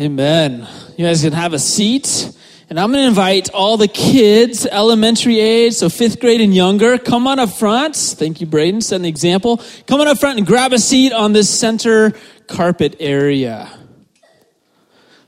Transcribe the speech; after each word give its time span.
Amen. 0.00 0.64
You 0.96 1.06
guys 1.06 1.22
can 1.22 1.32
have 1.32 1.54
a 1.54 1.58
seat. 1.58 2.30
And 2.70 2.78
I'm 2.78 2.92
going 2.92 3.02
to 3.02 3.08
invite 3.08 3.50
all 3.50 3.76
the 3.76 3.88
kids, 3.88 4.64
elementary 4.64 5.40
age, 5.40 5.72
so 5.72 5.88
fifth 5.88 6.20
grade 6.20 6.40
and 6.40 6.54
younger, 6.54 6.98
come 6.98 7.26
on 7.26 7.40
up 7.40 7.50
front. 7.50 7.96
Thank 7.96 8.40
you, 8.40 8.46
Braden, 8.46 8.80
setting 8.80 9.02
the 9.02 9.08
example. 9.08 9.60
Come 9.88 10.00
on 10.00 10.06
up 10.06 10.18
front 10.18 10.38
and 10.38 10.46
grab 10.46 10.72
a 10.72 10.78
seat 10.78 11.12
on 11.12 11.32
this 11.32 11.50
center 11.50 12.12
carpet 12.46 12.94
area. 13.00 13.76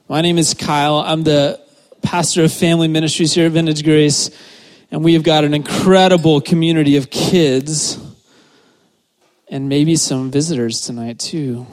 My 0.08 0.20
name 0.20 0.38
is 0.38 0.54
Kyle. 0.54 0.98
I'm 0.98 1.24
the 1.24 1.60
pastor 2.02 2.44
of 2.44 2.52
family 2.52 2.86
ministries 2.86 3.34
here 3.34 3.46
at 3.46 3.52
Vintage 3.52 3.82
Grace. 3.82 4.30
And 4.92 5.02
we 5.02 5.14
have 5.14 5.24
got 5.24 5.42
an 5.42 5.52
incredible 5.52 6.40
community 6.40 6.96
of 6.96 7.10
kids 7.10 7.98
and 9.48 9.68
maybe 9.68 9.96
some 9.96 10.30
visitors 10.30 10.80
tonight, 10.82 11.18
too. 11.18 11.66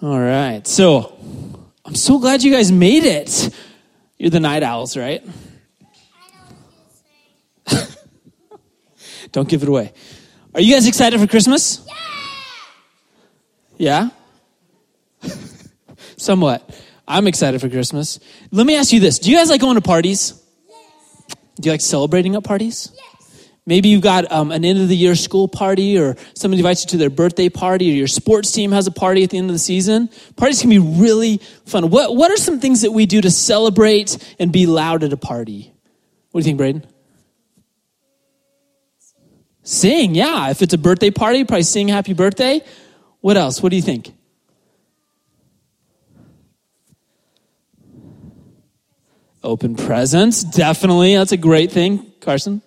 All 0.00 0.20
right. 0.20 0.64
So, 0.66 1.18
I'm 1.84 1.96
so 1.96 2.18
glad 2.20 2.44
you 2.44 2.52
guys 2.52 2.70
made 2.70 3.04
it. 3.04 3.50
You're 4.16 4.30
the 4.30 4.38
night 4.38 4.62
owls, 4.62 4.96
right? 4.96 5.24
Don't 9.32 9.48
give 9.48 9.62
it 9.62 9.68
away. 9.68 9.92
Are 10.54 10.60
you 10.60 10.74
guys 10.74 10.86
excited 10.86 11.18
for 11.18 11.26
Christmas? 11.26 11.84
Yeah? 13.78 14.10
yeah? 15.22 15.30
Somewhat. 16.16 16.68
I'm 17.08 17.26
excited 17.26 17.60
for 17.60 17.68
Christmas. 17.68 18.20
Let 18.52 18.66
me 18.66 18.76
ask 18.76 18.92
you 18.92 19.00
this 19.00 19.18
Do 19.18 19.30
you 19.30 19.36
guys 19.36 19.50
like 19.50 19.60
going 19.60 19.74
to 19.74 19.80
parties? 19.80 20.40
Yes. 20.68 21.36
Do 21.60 21.66
you 21.68 21.72
like 21.72 21.80
celebrating 21.80 22.36
at 22.36 22.44
parties? 22.44 22.92
Yes. 22.94 23.17
Maybe 23.68 23.90
you've 23.90 24.00
got 24.00 24.32
um, 24.32 24.50
an 24.50 24.64
end 24.64 24.80
of 24.80 24.88
the 24.88 24.96
year 24.96 25.14
school 25.14 25.46
party, 25.46 25.98
or 25.98 26.16
somebody 26.32 26.60
invites 26.60 26.84
you 26.84 26.90
to 26.92 26.96
their 26.96 27.10
birthday 27.10 27.50
party, 27.50 27.90
or 27.90 27.92
your 27.92 28.06
sports 28.06 28.50
team 28.50 28.72
has 28.72 28.86
a 28.86 28.90
party 28.90 29.22
at 29.24 29.28
the 29.28 29.36
end 29.36 29.50
of 29.50 29.54
the 29.54 29.58
season. 29.58 30.08
Parties 30.36 30.62
can 30.62 30.70
be 30.70 30.78
really 30.78 31.36
fun. 31.66 31.90
What, 31.90 32.16
what 32.16 32.30
are 32.30 32.38
some 32.38 32.60
things 32.60 32.80
that 32.80 32.92
we 32.92 33.04
do 33.04 33.20
to 33.20 33.30
celebrate 33.30 34.16
and 34.38 34.50
be 34.50 34.64
loud 34.64 35.04
at 35.04 35.12
a 35.12 35.18
party? 35.18 35.74
What 36.30 36.40
do 36.40 36.42
you 36.42 36.44
think, 36.44 36.56
Braden? 36.56 36.86
Sing, 39.64 40.14
yeah. 40.14 40.48
If 40.48 40.62
it's 40.62 40.72
a 40.72 40.78
birthday 40.78 41.10
party, 41.10 41.44
probably 41.44 41.62
sing 41.62 41.88
happy 41.88 42.14
birthday. 42.14 42.62
What 43.20 43.36
else? 43.36 43.62
What 43.62 43.68
do 43.68 43.76
you 43.76 43.82
think? 43.82 44.14
Open 49.42 49.76
presents, 49.76 50.42
definitely. 50.42 51.16
That's 51.16 51.32
a 51.32 51.36
great 51.36 51.70
thing. 51.70 52.10
Carson? 52.22 52.62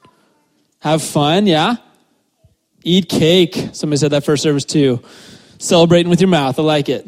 Have 0.82 1.02
fun, 1.02 1.48
yeah? 1.48 1.76
Eat 2.84 3.08
cake. 3.08 3.70
Somebody 3.74 3.98
said 3.98 4.12
that 4.12 4.24
first 4.24 4.44
service 4.44 4.66
too. 4.66 5.02
Celebrating 5.60 6.10
with 6.10 6.20
your 6.20 6.28
mouth. 6.28 6.58
I 6.58 6.64
like 6.64 6.90
it. 6.90 7.08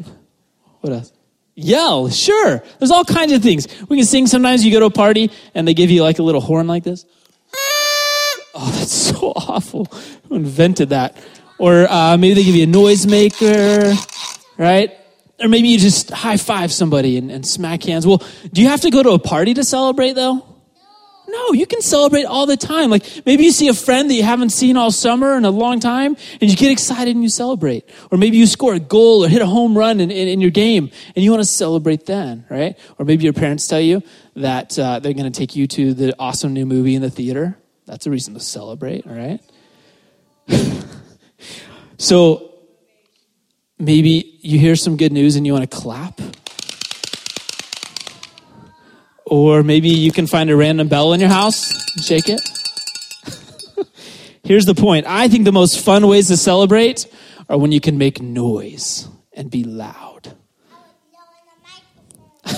What 0.80 0.92
else? 0.92 1.12
Yell, 1.56 2.08
sure. 2.08 2.62
There's 2.78 2.90
all 2.90 3.04
kinds 3.04 3.32
of 3.32 3.42
things. 3.42 3.66
We 3.88 3.96
can 3.96 4.06
sing 4.06 4.26
sometimes 4.26 4.64
you 4.64 4.72
go 4.72 4.80
to 4.80 4.86
a 4.86 4.90
party 4.90 5.30
and 5.54 5.66
they 5.66 5.74
give 5.74 5.90
you 5.90 6.02
like 6.02 6.18
a 6.18 6.22
little 6.22 6.40
horn 6.40 6.66
like 6.66 6.84
this. 6.84 7.04
Oh, 8.54 8.72
that's 8.76 8.92
so 8.92 9.32
awful. 9.36 9.86
Who 10.28 10.36
invented 10.36 10.90
that? 10.90 11.16
Or 11.58 11.86
uh, 11.90 12.16
maybe 12.16 12.34
they 12.34 12.44
give 12.44 12.54
you 12.54 12.64
a 12.64 12.66
noisemaker, 12.66 13.96
right? 14.56 14.96
Or 15.40 15.48
maybe 15.48 15.68
you 15.68 15.78
just 15.78 16.10
high 16.10 16.36
five 16.36 16.72
somebody 16.72 17.16
and, 17.16 17.30
and 17.30 17.46
smack 17.46 17.82
hands. 17.82 18.06
Well, 18.06 18.22
do 18.52 18.62
you 18.62 18.68
have 18.68 18.82
to 18.82 18.90
go 18.90 19.02
to 19.02 19.10
a 19.10 19.18
party 19.18 19.54
to 19.54 19.64
celebrate 19.64 20.12
though? 20.12 20.53
No, 21.34 21.52
you 21.52 21.66
can 21.66 21.82
celebrate 21.82 22.24
all 22.24 22.46
the 22.46 22.56
time. 22.56 22.90
Like 22.90 23.04
maybe 23.26 23.42
you 23.44 23.50
see 23.50 23.66
a 23.66 23.74
friend 23.74 24.08
that 24.08 24.14
you 24.14 24.22
haven't 24.22 24.50
seen 24.50 24.76
all 24.76 24.92
summer 24.92 25.36
in 25.36 25.44
a 25.44 25.50
long 25.50 25.80
time 25.80 26.16
and 26.40 26.48
you 26.48 26.56
get 26.56 26.70
excited 26.70 27.12
and 27.12 27.24
you 27.24 27.28
celebrate. 27.28 27.90
Or 28.12 28.18
maybe 28.18 28.36
you 28.36 28.46
score 28.46 28.74
a 28.74 28.78
goal 28.78 29.24
or 29.24 29.28
hit 29.28 29.42
a 29.42 29.46
home 29.46 29.76
run 29.76 29.98
in, 29.98 30.12
in, 30.12 30.28
in 30.28 30.40
your 30.40 30.52
game 30.52 30.90
and 31.16 31.24
you 31.24 31.32
want 31.32 31.42
to 31.42 31.48
celebrate 31.48 32.06
then, 32.06 32.46
right? 32.48 32.78
Or 32.98 33.04
maybe 33.04 33.24
your 33.24 33.32
parents 33.32 33.66
tell 33.66 33.80
you 33.80 34.02
that 34.36 34.78
uh, 34.78 35.00
they're 35.00 35.12
going 35.12 35.30
to 35.30 35.36
take 35.36 35.56
you 35.56 35.66
to 35.66 35.92
the 35.92 36.14
awesome 36.20 36.52
new 36.52 36.66
movie 36.66 36.94
in 36.94 37.02
the 37.02 37.10
theater. 37.10 37.58
That's 37.86 38.06
a 38.06 38.10
reason 38.10 38.34
to 38.34 38.40
celebrate, 38.40 39.04
all 39.04 39.14
right? 39.14 39.40
so 41.98 42.54
maybe 43.78 44.38
you 44.40 44.60
hear 44.60 44.76
some 44.76 44.96
good 44.96 45.12
news 45.12 45.34
and 45.34 45.44
you 45.44 45.52
want 45.52 45.68
to 45.68 45.76
clap. 45.76 46.20
Or 49.26 49.62
maybe 49.62 49.88
you 49.88 50.12
can 50.12 50.26
find 50.26 50.50
a 50.50 50.56
random 50.56 50.88
bell 50.88 51.12
in 51.12 51.20
your 51.20 51.30
house 51.30 51.72
and 51.96 52.04
shake 52.04 52.28
it. 52.28 52.40
Here's 54.44 54.66
the 54.66 54.74
point 54.74 55.06
I 55.06 55.28
think 55.28 55.44
the 55.44 55.52
most 55.52 55.80
fun 55.80 56.06
ways 56.06 56.28
to 56.28 56.36
celebrate 56.36 57.06
are 57.48 57.58
when 57.58 57.72
you 57.72 57.80
can 57.80 57.96
make 57.98 58.20
noise 58.20 59.08
and 59.32 59.50
be 59.50 59.64
loud. 59.64 60.34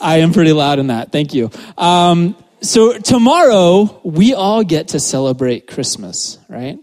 I 0.00 0.18
am 0.18 0.32
pretty 0.32 0.52
loud 0.52 0.78
in 0.78 0.86
that. 0.88 1.10
Thank 1.10 1.34
you. 1.34 1.50
Um, 1.76 2.36
so, 2.60 2.98
tomorrow, 2.98 4.00
we 4.02 4.34
all 4.34 4.64
get 4.64 4.88
to 4.88 5.00
celebrate 5.00 5.66
Christmas, 5.68 6.38
right? 6.48 6.78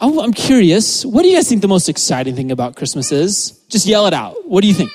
Oh, 0.00 0.20
I'm 0.22 0.32
curious. 0.32 1.04
What 1.04 1.22
do 1.22 1.28
you 1.28 1.36
guys 1.36 1.48
think 1.48 1.60
the 1.60 1.68
most 1.68 1.88
exciting 1.88 2.36
thing 2.36 2.52
about 2.52 2.76
Christmas 2.76 3.10
is? 3.10 3.50
Just 3.68 3.86
yell 3.86 4.06
it 4.06 4.14
out. 4.14 4.48
What 4.48 4.60
do 4.62 4.68
you 4.68 4.74
think? 4.74 4.92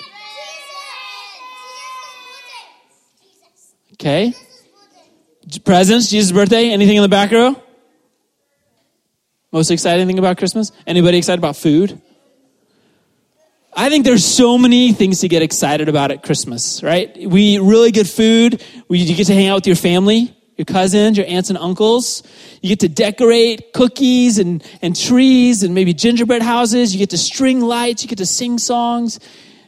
Okay. 3.93 4.33
Presents, 5.65 6.09
Jesus' 6.09 6.31
birthday. 6.31 6.69
Anything 6.69 6.95
in 6.95 7.01
the 7.01 7.09
back 7.09 7.31
row? 7.31 7.61
Most 9.51 9.71
exciting 9.71 10.07
thing 10.07 10.19
about 10.19 10.37
Christmas? 10.37 10.71
Anybody 10.87 11.17
excited 11.17 11.39
about 11.39 11.57
food? 11.57 12.01
I 13.75 13.89
think 13.89 14.05
there's 14.05 14.25
so 14.25 14.57
many 14.57 14.93
things 14.93 15.19
to 15.19 15.27
get 15.27 15.41
excited 15.41 15.89
about 15.89 16.11
at 16.11 16.23
Christmas, 16.23 16.81
right? 16.81 17.15
We 17.29 17.41
eat 17.41 17.61
really 17.61 17.91
good 17.91 18.09
food. 18.09 18.63
We, 18.87 18.99
you 18.99 19.15
get 19.15 19.27
to 19.27 19.33
hang 19.33 19.47
out 19.47 19.55
with 19.55 19.67
your 19.67 19.75
family, 19.75 20.35
your 20.55 20.65
cousins, 20.65 21.17
your 21.17 21.25
aunts 21.27 21.49
and 21.49 21.57
uncles. 21.57 22.23
You 22.61 22.69
get 22.69 22.79
to 22.81 22.89
decorate 22.89 23.73
cookies 23.73 24.37
and, 24.37 24.63
and 24.81 24.95
trees 24.95 25.63
and 25.63 25.73
maybe 25.73 25.93
gingerbread 25.93 26.41
houses. 26.41 26.93
You 26.93 26.99
get 26.99 27.09
to 27.11 27.17
string 27.17 27.61
lights. 27.61 28.03
You 28.03 28.09
get 28.09 28.19
to 28.19 28.25
sing 28.25 28.57
songs. 28.57 29.19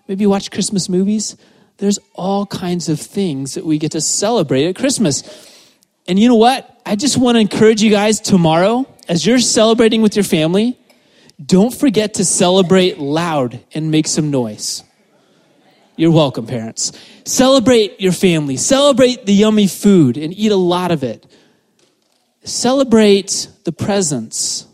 Maybe 0.07 0.25
watch 0.25 0.51
Christmas 0.51 0.87
movies. 0.89 1.35
There's 1.77 1.99
all 2.13 2.45
kinds 2.45 2.87
of 2.87 2.99
things 2.99 3.55
that 3.55 3.65
we 3.65 3.77
get 3.77 3.91
to 3.93 4.01
celebrate 4.01 4.67
at 4.67 4.75
Christmas. 4.75 5.23
And 6.07 6.19
you 6.19 6.27
know 6.27 6.35
what? 6.35 6.79
I 6.85 6.95
just 6.95 7.17
want 7.17 7.35
to 7.35 7.39
encourage 7.39 7.81
you 7.81 7.89
guys 7.89 8.19
tomorrow, 8.19 8.87
as 9.07 9.25
you're 9.25 9.39
celebrating 9.39 10.01
with 10.01 10.15
your 10.15 10.23
family, 10.23 10.77
don't 11.43 11.73
forget 11.73 12.15
to 12.15 12.25
celebrate 12.25 12.99
loud 12.99 13.59
and 13.73 13.91
make 13.91 14.07
some 14.07 14.31
noise. 14.31 14.83
You're 15.97 16.11
welcome, 16.11 16.45
parents. 16.45 16.91
Celebrate 17.23 18.01
your 18.01 18.11
family. 18.11 18.57
Celebrate 18.57 19.25
the 19.25 19.33
yummy 19.33 19.67
food 19.67 20.17
and 20.17 20.33
eat 20.33 20.51
a 20.51 20.57
lot 20.57 20.91
of 20.91 21.03
it. 21.03 21.25
Celebrate 22.43 23.47
the 23.63 23.71
presents. 23.71 24.67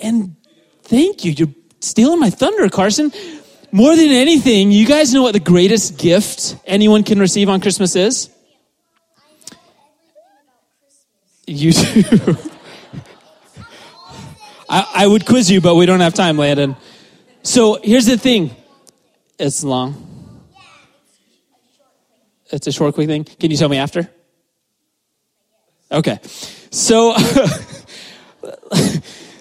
And 0.00 0.36
thank 0.82 1.24
you. 1.24 1.32
You're 1.32 1.54
stealing 1.80 2.20
my 2.20 2.30
thunder, 2.30 2.68
Carson. 2.70 3.12
More 3.70 3.94
than 3.94 4.10
anything, 4.10 4.72
you 4.72 4.86
guys 4.86 5.14
know 5.14 5.22
what 5.22 5.32
the 5.32 5.40
greatest 5.40 5.98
gift 5.98 6.56
anyone 6.64 7.04
can 7.04 7.20
receive 7.20 7.48
on 7.48 7.60
Christmas 7.60 7.94
is? 7.94 8.30
You 11.46 11.72
do. 11.72 12.36
I, 14.68 14.86
I 14.94 15.06
would 15.06 15.26
quiz 15.26 15.50
you, 15.50 15.60
but 15.60 15.74
we 15.74 15.84
don't 15.84 16.00
have 16.00 16.14
time, 16.14 16.36
Landon. 16.36 16.76
So 17.42 17.78
here's 17.82 18.06
the 18.06 18.16
thing 18.16 18.54
it's 19.40 19.64
long. 19.64 20.06
It's 22.52 22.66
a 22.66 22.72
short, 22.72 22.94
quick 22.94 23.08
thing. 23.08 23.24
Can 23.24 23.50
you 23.50 23.56
tell 23.56 23.68
me 23.68 23.78
after? 23.78 24.10
Okay. 25.90 26.18
So, 26.70 27.14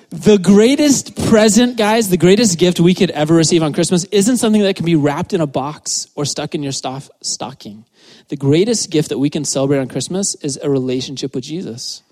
the 0.09 0.39
greatest 0.41 1.15
present, 1.27 1.77
guys, 1.77 2.09
the 2.09 2.17
greatest 2.17 2.57
gift 2.57 2.79
we 2.79 2.93
could 2.93 3.11
ever 3.11 3.33
receive 3.33 3.61
on 3.61 3.73
Christmas 3.73 4.05
isn't 4.05 4.37
something 4.37 4.61
that 4.61 4.75
can 4.75 4.85
be 4.85 4.95
wrapped 4.95 5.33
in 5.33 5.41
a 5.41 5.47
box 5.47 6.07
or 6.15 6.25
stuck 6.25 6.55
in 6.55 6.63
your 6.63 6.71
stoff, 6.71 7.09
stocking. 7.21 7.85
The 8.29 8.37
greatest 8.37 8.89
gift 8.91 9.09
that 9.09 9.19
we 9.19 9.29
can 9.29 9.43
celebrate 9.43 9.79
on 9.79 9.87
Christmas 9.87 10.35
is 10.35 10.57
a 10.61 10.69
relationship 10.69 11.35
with 11.35 11.43
Jesus. 11.43 12.03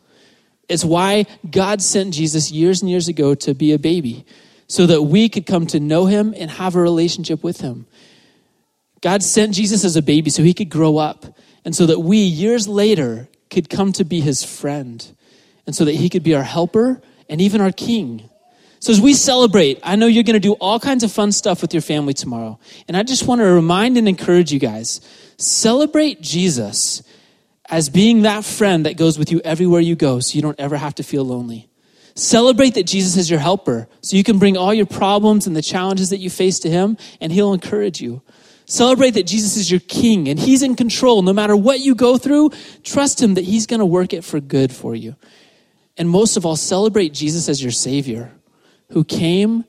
It's 0.67 0.83
why 0.83 1.25
God 1.50 1.81
sent 1.81 2.13
Jesus 2.13 2.51
years 2.51 2.81
and 2.81 2.91
years 2.91 3.07
ago 3.07 3.33
to 3.35 3.53
be 3.53 3.71
a 3.71 3.79
baby, 3.79 4.25
so 4.67 4.85
that 4.85 5.03
we 5.03 5.29
could 5.29 5.45
come 5.45 5.65
to 5.67 5.79
know 5.79 6.05
him 6.05 6.33
and 6.37 6.51
have 6.51 6.75
a 6.75 6.81
relationship 6.81 7.43
with 7.43 7.61
him. 7.61 7.87
God 9.01 9.23
sent 9.23 9.53
Jesus 9.53 9.85
as 9.85 9.95
a 9.95 10.01
baby 10.01 10.29
so 10.29 10.43
he 10.43 10.53
could 10.53 10.69
grow 10.69 10.97
up, 10.97 11.25
and 11.63 11.75
so 11.75 11.85
that 11.85 11.99
we, 11.99 12.17
years 12.17 12.67
later, 12.67 13.27
could 13.49 13.69
come 13.69 13.91
to 13.93 14.03
be 14.03 14.21
his 14.21 14.43
friend, 14.43 15.05
and 15.65 15.75
so 15.75 15.85
that 15.85 15.95
he 15.95 16.09
could 16.09 16.23
be 16.23 16.35
our 16.35 16.43
helper 16.43 17.01
and 17.29 17.41
even 17.41 17.61
our 17.61 17.71
king. 17.71 18.29
So, 18.79 18.91
as 18.91 19.01
we 19.01 19.13
celebrate, 19.13 19.79
I 19.83 19.95
know 19.95 20.07
you're 20.07 20.23
going 20.23 20.35
to 20.35 20.39
do 20.39 20.53
all 20.53 20.79
kinds 20.79 21.03
of 21.03 21.11
fun 21.11 21.31
stuff 21.31 21.61
with 21.61 21.73
your 21.73 21.81
family 21.81 22.13
tomorrow. 22.13 22.59
And 22.87 22.95
I 22.95 23.03
just 23.03 23.27
want 23.27 23.41
to 23.41 23.45
remind 23.45 23.97
and 23.97 24.07
encourage 24.07 24.51
you 24.51 24.59
guys 24.59 25.01
celebrate 25.37 26.21
Jesus 26.21 27.03
as 27.69 27.89
being 27.89 28.23
that 28.23 28.45
friend 28.45 28.85
that 28.85 28.97
goes 28.97 29.19
with 29.19 29.31
you 29.31 29.41
everywhere 29.43 29.81
you 29.81 29.95
go 29.95 30.19
so 30.19 30.35
you 30.35 30.41
don't 30.41 30.59
ever 30.59 30.77
have 30.77 30.95
to 30.95 31.03
feel 31.03 31.23
lonely. 31.23 31.69
Celebrate 32.17 32.73
that 32.73 32.87
Jesus 32.87 33.15
is 33.15 33.29
your 33.29 33.39
helper 33.39 33.87
so 34.01 34.17
you 34.17 34.23
can 34.23 34.39
bring 34.39 34.57
all 34.57 34.73
your 34.73 34.87
problems 34.87 35.45
and 35.45 35.55
the 35.55 35.61
challenges 35.61 36.09
that 36.09 36.17
you 36.17 36.31
face 36.31 36.57
to 36.59 36.69
him 36.69 36.97
and 37.21 37.31
he'll 37.31 37.53
encourage 37.53 38.01
you. 38.01 38.23
Celebrate 38.65 39.11
that 39.11 39.27
Jesus 39.27 39.55
is 39.55 39.69
your 39.69 39.81
king 39.81 40.27
and 40.27 40.39
he's 40.39 40.63
in 40.63 40.75
control. 40.75 41.21
No 41.21 41.31
matter 41.31 41.55
what 41.55 41.79
you 41.79 41.93
go 41.93 42.17
through, 42.17 42.49
trust 42.83 43.21
him 43.21 43.35
that 43.35 43.43
he's 43.43 43.67
going 43.67 43.81
to 43.81 43.85
work 43.85 44.13
it 44.13 44.23
for 44.23 44.39
good 44.39 44.73
for 44.73 44.95
you. 44.95 45.15
And 45.95 46.09
most 46.09 46.37
of 46.37 46.45
all, 46.45 46.55
celebrate 46.55 47.13
Jesus 47.13 47.47
as 47.49 47.61
your 47.61 47.71
savior 47.71 48.31
who 48.93 49.03
came 49.03 49.63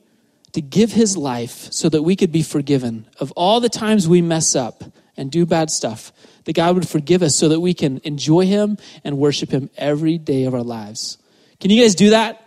to 0.53 0.61
give 0.61 0.91
his 0.91 1.15
life 1.15 1.71
so 1.71 1.87
that 1.87 2.01
we 2.01 2.15
could 2.15 2.31
be 2.31 2.41
forgiven 2.41 3.05
of 3.19 3.31
all 3.33 3.59
the 3.59 3.69
times 3.69 4.07
we 4.07 4.23
mess 4.23 4.55
up 4.55 4.83
and 5.15 5.29
do 5.29 5.45
bad 5.45 5.69
stuff. 5.69 6.11
That 6.45 6.53
God 6.53 6.73
would 6.73 6.89
forgive 6.89 7.21
us 7.21 7.35
so 7.35 7.47
that 7.49 7.59
we 7.59 7.75
can 7.75 8.01
enjoy 8.03 8.47
him 8.47 8.79
and 9.03 9.19
worship 9.19 9.51
him 9.51 9.69
every 9.77 10.17
day 10.17 10.45
of 10.45 10.55
our 10.55 10.63
lives. 10.63 11.19
Can 11.59 11.71
you 11.71 11.81
guys 11.81 11.95
do 11.95 12.11
that? 12.11 12.45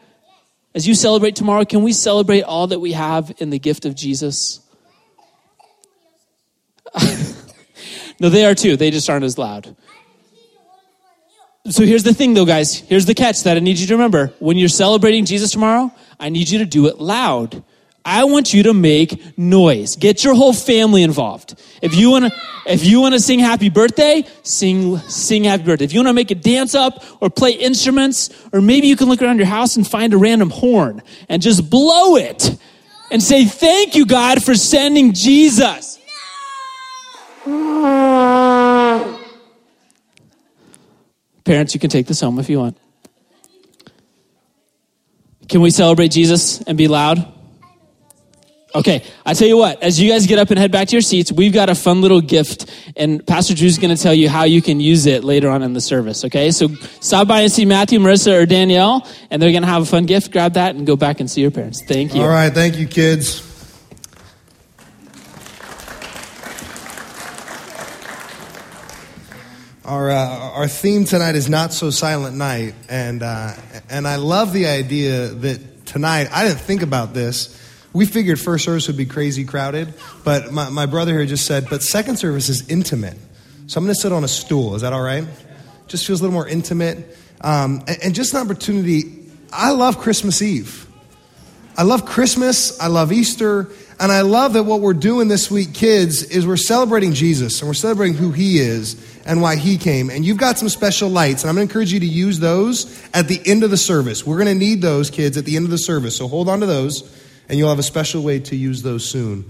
As 0.74 0.88
you 0.88 0.94
celebrate 0.94 1.36
tomorrow, 1.36 1.64
can 1.64 1.82
we 1.82 1.92
celebrate 1.92 2.42
all 2.42 2.68
that 2.68 2.80
we 2.80 2.92
have 2.92 3.32
in 3.38 3.50
the 3.50 3.58
gift 3.58 3.84
of 3.84 3.94
Jesus? 3.94 4.60
no, 8.20 8.30
they 8.30 8.46
are 8.46 8.54
too. 8.54 8.76
They 8.76 8.90
just 8.90 9.10
aren't 9.10 9.24
as 9.24 9.36
loud. 9.36 9.76
So 11.68 11.84
here's 11.84 12.02
the 12.02 12.14
thing, 12.14 12.34
though, 12.34 12.46
guys. 12.46 12.74
Here's 12.74 13.06
the 13.06 13.14
catch 13.14 13.42
that 13.44 13.56
I 13.56 13.60
need 13.60 13.78
you 13.78 13.86
to 13.86 13.94
remember. 13.94 14.32
When 14.38 14.56
you're 14.56 14.68
celebrating 14.68 15.26
Jesus 15.26 15.52
tomorrow, 15.52 15.92
I 16.18 16.28
need 16.28 16.48
you 16.48 16.58
to 16.58 16.66
do 16.66 16.86
it 16.86 16.98
loud. 16.98 17.62
I 18.04 18.24
want 18.24 18.52
you 18.52 18.64
to 18.64 18.74
make 18.74 19.38
noise. 19.38 19.96
Get 19.96 20.24
your 20.24 20.34
whole 20.34 20.52
family 20.52 21.02
involved. 21.02 21.60
If 21.80 21.94
you 21.94 22.10
want 22.10 22.32
to, 22.32 22.40
if 22.66 22.84
you 22.84 23.00
want 23.00 23.14
to 23.14 23.20
sing 23.20 23.38
happy 23.38 23.68
birthday, 23.68 24.24
sing, 24.42 24.98
sing 24.98 25.44
happy 25.44 25.64
birthday. 25.64 25.84
If 25.84 25.92
you 25.92 26.00
want 26.00 26.08
to 26.08 26.14
make 26.14 26.30
a 26.30 26.36
dance 26.36 26.74
up 26.74 27.04
or 27.22 27.30
play 27.30 27.52
instruments, 27.52 28.30
or 28.52 28.60
maybe 28.60 28.88
you 28.88 28.96
can 28.96 29.08
look 29.08 29.22
around 29.22 29.38
your 29.38 29.46
house 29.46 29.76
and 29.76 29.86
find 29.86 30.12
a 30.14 30.16
random 30.16 30.50
horn 30.50 31.02
and 31.28 31.40
just 31.40 31.70
blow 31.70 32.16
it 32.16 32.56
and 33.10 33.22
say, 33.22 33.44
thank 33.44 33.94
you, 33.94 34.06
God, 34.06 34.42
for 34.42 34.54
sending 34.54 35.12
Jesus. 35.12 35.98
Parents, 41.44 41.74
you 41.74 41.80
can 41.80 41.90
take 41.90 42.06
this 42.06 42.20
home 42.20 42.38
if 42.38 42.48
you 42.48 42.58
want. 42.58 42.78
Can 45.48 45.60
we 45.60 45.70
celebrate 45.70 46.12
Jesus 46.12 46.62
and 46.62 46.78
be 46.78 46.88
loud? 46.88 47.32
Okay, 48.74 49.04
I 49.26 49.34
tell 49.34 49.48
you 49.48 49.58
what, 49.58 49.82
as 49.82 50.00
you 50.00 50.10
guys 50.10 50.26
get 50.26 50.38
up 50.38 50.48
and 50.48 50.58
head 50.58 50.72
back 50.72 50.88
to 50.88 50.92
your 50.92 51.02
seats, 51.02 51.30
we've 51.30 51.52
got 51.52 51.68
a 51.68 51.74
fun 51.74 52.00
little 52.00 52.22
gift, 52.22 52.70
and 52.96 53.26
Pastor 53.26 53.54
Drew's 53.54 53.76
going 53.76 53.94
to 53.94 54.02
tell 54.02 54.14
you 54.14 54.30
how 54.30 54.44
you 54.44 54.62
can 54.62 54.80
use 54.80 55.04
it 55.04 55.24
later 55.24 55.50
on 55.50 55.62
in 55.62 55.74
the 55.74 55.80
service, 55.80 56.24
okay? 56.24 56.50
So 56.50 56.68
stop 57.00 57.28
by 57.28 57.42
and 57.42 57.52
see 57.52 57.66
Matthew, 57.66 57.98
Marissa, 57.98 58.40
or 58.40 58.46
Danielle, 58.46 59.06
and 59.30 59.42
they're 59.42 59.50
going 59.50 59.62
to 59.62 59.68
have 59.68 59.82
a 59.82 59.86
fun 59.86 60.06
gift. 60.06 60.32
Grab 60.32 60.54
that 60.54 60.74
and 60.74 60.86
go 60.86 60.96
back 60.96 61.20
and 61.20 61.30
see 61.30 61.42
your 61.42 61.50
parents. 61.50 61.82
Thank 61.86 62.14
you. 62.14 62.22
All 62.22 62.28
right, 62.28 62.50
thank 62.50 62.78
you, 62.78 62.86
kids. 62.86 63.46
Our, 69.84 70.10
uh, 70.10 70.50
our 70.54 70.68
theme 70.68 71.04
tonight 71.04 71.34
is 71.34 71.50
Not 71.50 71.74
So 71.74 71.90
Silent 71.90 72.38
Night, 72.38 72.74
and, 72.88 73.22
uh, 73.22 73.52
and 73.90 74.08
I 74.08 74.16
love 74.16 74.54
the 74.54 74.66
idea 74.66 75.26
that 75.26 75.84
tonight, 75.84 76.28
I 76.32 76.44
didn't 76.44 76.60
think 76.60 76.80
about 76.80 77.12
this 77.12 77.58
we 77.92 78.06
figured 78.06 78.40
first 78.40 78.64
service 78.64 78.86
would 78.86 78.96
be 78.96 79.06
crazy 79.06 79.44
crowded, 79.44 79.92
but 80.24 80.52
my, 80.52 80.70
my 80.70 80.86
brother 80.86 81.12
here 81.12 81.26
just 81.26 81.46
said, 81.46 81.66
but 81.68 81.82
second 81.82 82.18
service 82.18 82.48
is 82.48 82.68
intimate. 82.68 83.16
So 83.66 83.78
I'm 83.78 83.84
going 83.84 83.94
to 83.94 84.00
sit 84.00 84.12
on 84.12 84.24
a 84.24 84.28
stool. 84.28 84.74
Is 84.74 84.82
that 84.82 84.92
all 84.92 85.02
right? 85.02 85.26
Just 85.88 86.06
feels 86.06 86.20
a 86.20 86.24
little 86.24 86.34
more 86.34 86.48
intimate. 86.48 87.16
Um, 87.40 87.84
and, 87.86 87.98
and 88.04 88.14
just 88.14 88.34
an 88.34 88.40
opportunity. 88.40 89.30
I 89.52 89.72
love 89.72 89.98
Christmas 89.98 90.40
Eve. 90.40 90.86
I 91.76 91.82
love 91.84 92.06
Christmas. 92.06 92.78
I 92.80 92.86
love 92.86 93.12
Easter. 93.12 93.68
And 94.00 94.10
I 94.10 94.22
love 94.22 94.54
that 94.54 94.64
what 94.64 94.80
we're 94.80 94.94
doing 94.94 95.28
this 95.28 95.50
week, 95.50 95.74
kids, 95.74 96.22
is 96.22 96.46
we're 96.46 96.56
celebrating 96.56 97.12
Jesus 97.12 97.60
and 97.60 97.68
we're 97.68 97.74
celebrating 97.74 98.16
who 98.16 98.32
he 98.32 98.58
is 98.58 98.96
and 99.24 99.40
why 99.40 99.56
he 99.56 99.76
came. 99.78 100.10
And 100.10 100.24
you've 100.24 100.38
got 100.38 100.58
some 100.58 100.68
special 100.68 101.08
lights, 101.08 101.42
and 101.42 101.50
I'm 101.50 101.54
going 101.54 101.68
to 101.68 101.70
encourage 101.70 101.92
you 101.92 102.00
to 102.00 102.06
use 102.06 102.40
those 102.40 103.00
at 103.14 103.28
the 103.28 103.40
end 103.46 103.62
of 103.62 103.70
the 103.70 103.76
service. 103.76 104.26
We're 104.26 104.38
going 104.38 104.48
to 104.48 104.54
need 104.54 104.82
those, 104.82 105.08
kids, 105.08 105.36
at 105.36 105.44
the 105.44 105.56
end 105.56 105.66
of 105.66 105.70
the 105.70 105.78
service. 105.78 106.16
So 106.16 106.26
hold 106.26 106.48
on 106.48 106.60
to 106.60 106.66
those 106.66 107.02
and 107.52 107.58
you'll 107.58 107.68
have 107.68 107.78
a 107.78 107.82
special 107.82 108.22
way 108.22 108.40
to 108.40 108.56
use 108.56 108.80
those 108.80 109.04
soon. 109.04 109.44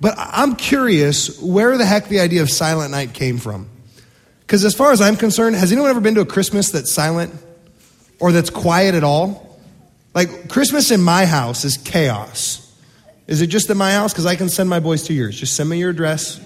But 0.00 0.14
I'm 0.16 0.56
curious 0.56 1.38
where 1.38 1.76
the 1.76 1.84
heck 1.84 2.08
the 2.08 2.20
idea 2.20 2.40
of 2.40 2.50
Silent 2.50 2.92
Night 2.92 3.12
came 3.12 3.36
from. 3.36 3.68
Because 4.40 4.64
as 4.64 4.74
far 4.74 4.90
as 4.90 5.02
I'm 5.02 5.16
concerned, 5.16 5.56
has 5.56 5.70
anyone 5.70 5.90
ever 5.90 6.00
been 6.00 6.14
to 6.14 6.22
a 6.22 6.26
Christmas 6.26 6.70
that's 6.70 6.90
silent 6.90 7.34
or 8.18 8.32
that's 8.32 8.48
quiet 8.48 8.94
at 8.94 9.04
all? 9.04 9.60
Like, 10.14 10.48
Christmas 10.48 10.90
in 10.90 11.02
my 11.02 11.26
house 11.26 11.66
is 11.66 11.76
chaos. 11.76 12.74
Is 13.26 13.42
it 13.42 13.48
just 13.48 13.68
in 13.68 13.76
my 13.76 13.92
house? 13.92 14.14
Because 14.14 14.24
I 14.24 14.34
can 14.34 14.48
send 14.48 14.70
my 14.70 14.80
boys 14.80 15.02
to 15.04 15.12
yours. 15.12 15.38
Just 15.38 15.54
send 15.54 15.68
me 15.68 15.78
your 15.78 15.90
address, 15.90 16.40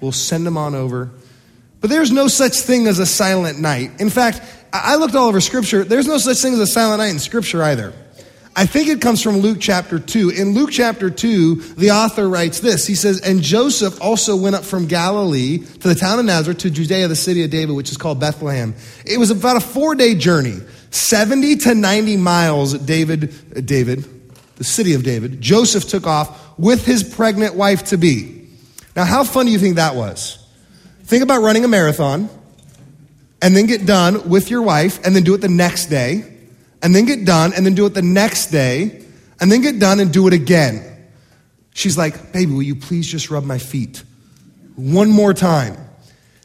we'll 0.00 0.12
send 0.12 0.46
them 0.46 0.56
on 0.56 0.76
over. 0.76 1.10
But 1.80 1.90
there's 1.90 2.12
no 2.12 2.28
such 2.28 2.54
thing 2.58 2.86
as 2.86 3.00
a 3.00 3.06
silent 3.06 3.58
night. 3.58 4.00
In 4.00 4.10
fact, 4.10 4.40
I 4.72 4.94
looked 4.94 5.16
all 5.16 5.26
over 5.26 5.40
Scripture. 5.40 5.82
There's 5.82 6.06
no 6.06 6.18
such 6.18 6.36
thing 6.36 6.52
as 6.52 6.60
a 6.60 6.68
silent 6.68 7.00
night 7.00 7.10
in 7.10 7.18
Scripture 7.18 7.64
either. 7.64 7.92
I 8.54 8.66
think 8.66 8.88
it 8.88 9.00
comes 9.00 9.22
from 9.22 9.38
Luke 9.38 9.58
chapter 9.60 9.98
2. 9.98 10.30
In 10.30 10.52
Luke 10.52 10.70
chapter 10.70 11.08
2, 11.08 11.54
the 11.76 11.90
author 11.92 12.28
writes 12.28 12.60
this. 12.60 12.86
He 12.86 12.94
says, 12.94 13.20
And 13.20 13.40
Joseph 13.40 13.98
also 14.02 14.36
went 14.36 14.54
up 14.54 14.64
from 14.64 14.86
Galilee 14.86 15.58
to 15.58 15.88
the 15.88 15.94
town 15.94 16.18
of 16.18 16.26
Nazareth 16.26 16.58
to 16.58 16.70
Judea, 16.70 17.08
the 17.08 17.16
city 17.16 17.44
of 17.44 17.50
David, 17.50 17.74
which 17.74 17.90
is 17.90 17.96
called 17.96 18.20
Bethlehem. 18.20 18.74
It 19.06 19.18
was 19.18 19.30
about 19.30 19.56
a 19.56 19.60
four 19.60 19.94
day 19.94 20.14
journey, 20.14 20.58
70 20.90 21.56
to 21.56 21.74
90 21.74 22.18
miles. 22.18 22.74
David, 22.74 23.66
David, 23.66 24.04
the 24.56 24.64
city 24.64 24.92
of 24.92 25.02
David, 25.02 25.40
Joseph 25.40 25.88
took 25.88 26.06
off 26.06 26.58
with 26.58 26.84
his 26.84 27.02
pregnant 27.02 27.54
wife 27.54 27.84
to 27.84 27.96
be. 27.96 28.48
Now, 28.94 29.04
how 29.04 29.24
fun 29.24 29.46
do 29.46 29.52
you 29.52 29.58
think 29.58 29.76
that 29.76 29.94
was? 29.94 30.38
Think 31.04 31.22
about 31.22 31.40
running 31.40 31.64
a 31.64 31.68
marathon 31.68 32.28
and 33.40 33.56
then 33.56 33.64
get 33.64 33.86
done 33.86 34.28
with 34.28 34.50
your 34.50 34.60
wife 34.60 35.04
and 35.06 35.16
then 35.16 35.22
do 35.22 35.32
it 35.32 35.40
the 35.40 35.48
next 35.48 35.86
day 35.86 36.31
and 36.82 36.94
then 36.94 37.04
get 37.04 37.24
done 37.24 37.52
and 37.54 37.64
then 37.64 37.74
do 37.74 37.86
it 37.86 37.94
the 37.94 38.02
next 38.02 38.48
day 38.48 39.04
and 39.40 39.50
then 39.50 39.62
get 39.62 39.78
done 39.78 40.00
and 40.00 40.12
do 40.12 40.26
it 40.26 40.32
again. 40.32 40.84
She's 41.74 41.96
like, 41.96 42.32
Baby, 42.32 42.52
will 42.52 42.62
you 42.62 42.76
please 42.76 43.06
just 43.06 43.30
rub 43.30 43.44
my 43.44 43.58
feet 43.58 44.02
one 44.76 45.10
more 45.10 45.32
time? 45.32 45.76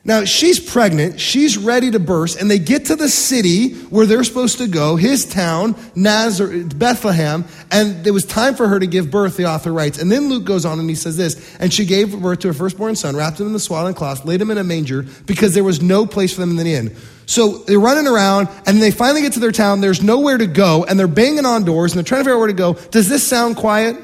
Now, 0.07 0.24
she's 0.24 0.57
pregnant, 0.57 1.19
she's 1.19 1.57
ready 1.57 1.92
to 1.92 2.00
burst, 2.00 2.39
and 2.39 2.50
they 2.50 2.60
get 2.60 2.86
to 2.86 2.95
the 2.95 3.10
city 3.10 3.74
where 3.74 4.06
they're 4.06 4.24
supposed 4.24 4.60
to 4.60 4.67
go, 4.67 4.96
his 4.96 5.25
town, 5.25 5.75
Nazareth, 5.96 6.79
Bethlehem, 6.79 7.44
and 7.72 8.08
it 8.08 8.12
was 8.12 8.24
time 8.24 8.56
for 8.56 8.70
her 8.70 8.79
to 8.79 8.88
give 8.88 9.12
birth, 9.12 9.36
the 9.36 9.48
author 9.48 9.74
writes. 9.74 10.01
And 10.01 10.10
then 10.10 10.29
Luke 10.29 10.46
goes 10.46 10.63
on 10.63 10.79
and 10.79 10.89
he 10.89 10.96
says 10.96 11.17
this 11.17 11.58
And 11.60 11.74
she 11.74 11.84
gave 11.84 12.17
birth 12.22 12.39
to 12.39 12.48
her 12.48 12.53
firstborn 12.53 12.96
son, 12.96 13.17
wrapped 13.17 13.41
him 13.41 13.48
in 13.48 13.53
the 13.53 13.60
swaddling 13.60 13.96
cloth, 13.96 14.24
laid 14.24 14.39
him 14.39 14.50
in 14.50 14.58
a 14.58 14.63
manger, 14.63 15.06
because 15.25 15.53
there 15.53 15.65
was 15.65 15.82
no 15.82 16.06
place 16.06 16.34
for 16.34 16.39
them 16.39 16.51
in 16.51 16.56
the 16.56 16.74
inn. 16.74 16.96
So 17.27 17.57
they're 17.57 17.79
running 17.79 18.07
around, 18.07 18.48
and 18.65 18.81
they 18.81 18.89
finally 18.89 19.22
get 19.22 19.34
to 19.34 19.41
their 19.41 19.51
town, 19.51 19.81
there's 19.81 20.01
nowhere 20.01 20.38
to 20.38 20.48
go, 20.48 20.86
and 20.86 20.98
they're 20.98 21.10
banging 21.10 21.46
on 21.46 21.65
doors, 21.65 21.91
and 21.91 21.98
they're 21.98 22.07
trying 22.07 22.22
to 22.22 22.24
figure 22.24 22.36
out 22.36 22.39
where 22.39 22.48
to 22.48 22.53
go. 22.53 22.74
Does 22.89 23.10
this 23.10 23.22
sound 23.22 23.57
quiet? 23.57 23.98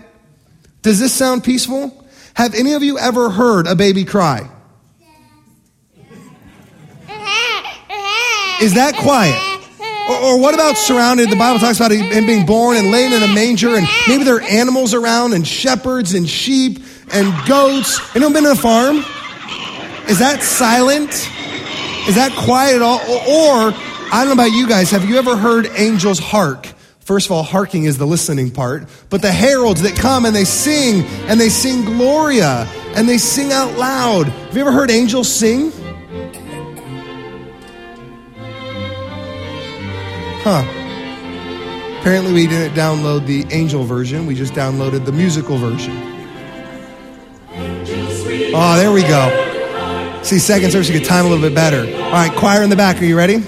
Does 0.81 0.99
this 0.99 1.13
sound 1.13 1.43
peaceful? 1.43 2.05
Have 2.33 2.53
any 2.53 2.73
of 2.73 2.83
you 2.83 2.99
ever 2.99 3.29
heard 3.29 3.65
a 3.65 3.75
baby 3.75 4.03
cry? 4.03 4.49
Is 8.61 8.73
that 8.75 8.95
quiet? 8.95 9.39
Or, 10.09 10.33
or, 10.33 10.39
what 10.39 10.53
about 10.53 10.75
surrounded? 10.75 11.29
The 11.29 11.37
Bible 11.37 11.59
talks 11.59 11.77
about 11.77 11.91
him 11.91 12.25
being 12.25 12.45
born 12.45 12.75
and 12.75 12.91
laying 12.91 13.13
in 13.13 13.23
a 13.23 13.33
manger, 13.33 13.75
and 13.75 13.87
maybe 14.09 14.25
there 14.25 14.35
are 14.35 14.41
animals 14.41 14.93
around, 14.93 15.31
and 15.31 15.47
shepherds, 15.47 16.13
and 16.13 16.29
sheep, 16.29 16.79
and 17.13 17.33
goats. 17.47 18.01
Anyone 18.15 18.33
been 18.33 18.43
to 18.43 18.51
a 18.51 18.55
farm? 18.55 18.97
Is 20.09 20.19
that 20.19 20.43
silent? 20.43 21.29
Is 22.07 22.15
that 22.15 22.33
quiet 22.35 22.75
at 22.75 22.81
all? 22.81 22.99
Or, 22.99 23.73
I 24.11 24.25
don't 24.25 24.27
know 24.27 24.33
about 24.33 24.51
you 24.51 24.67
guys, 24.67 24.91
have 24.91 25.05
you 25.05 25.17
ever 25.17 25.37
heard 25.37 25.67
angels 25.75 26.19
hark? 26.19 26.67
First 26.99 27.27
of 27.27 27.31
all, 27.31 27.43
harking 27.43 27.85
is 27.85 27.97
the 27.97 28.05
listening 28.05 28.51
part, 28.51 28.87
but 29.09 29.21
the 29.21 29.31
heralds 29.31 29.81
that 29.83 29.95
come 29.95 30.25
and 30.25 30.35
they 30.35 30.43
sing, 30.43 31.03
and 31.27 31.39
they 31.39 31.49
sing 31.49 31.85
Gloria, 31.85 32.65
and 32.95 33.07
they 33.07 33.17
sing 33.17 33.51
out 33.53 33.77
loud. 33.77 34.27
Have 34.27 34.55
you 34.55 34.61
ever 34.61 34.71
heard 34.71 34.91
angels 34.91 35.33
sing? 35.33 35.71
Huh. 40.43 40.63
Apparently, 41.99 42.33
we 42.33 42.47
didn't 42.47 42.73
download 42.73 43.25
the 43.25 43.45
angel 43.51 43.85
version, 43.85 44.25
we 44.25 44.35
just 44.35 44.53
downloaded 44.53 45.05
the 45.05 45.13
musical 45.13 45.57
version. 45.57 45.97
Oh, 48.55 48.75
there 48.77 48.91
we 48.91 49.01
go. 49.03 49.42
See, 50.23 50.39
second 50.39 50.71
service, 50.71 50.87
you 50.87 50.97
get 50.97 51.05
time 51.05 51.25
a 51.25 51.29
little 51.29 51.43
bit 51.43 51.53
better. 51.53 51.81
All 51.81 52.11
right, 52.11 52.31
choir 52.37 52.63
in 52.63 52.69
the 52.69 52.77
back, 52.77 53.01
are 53.01 53.05
you 53.05 53.17
ready? 53.17 53.39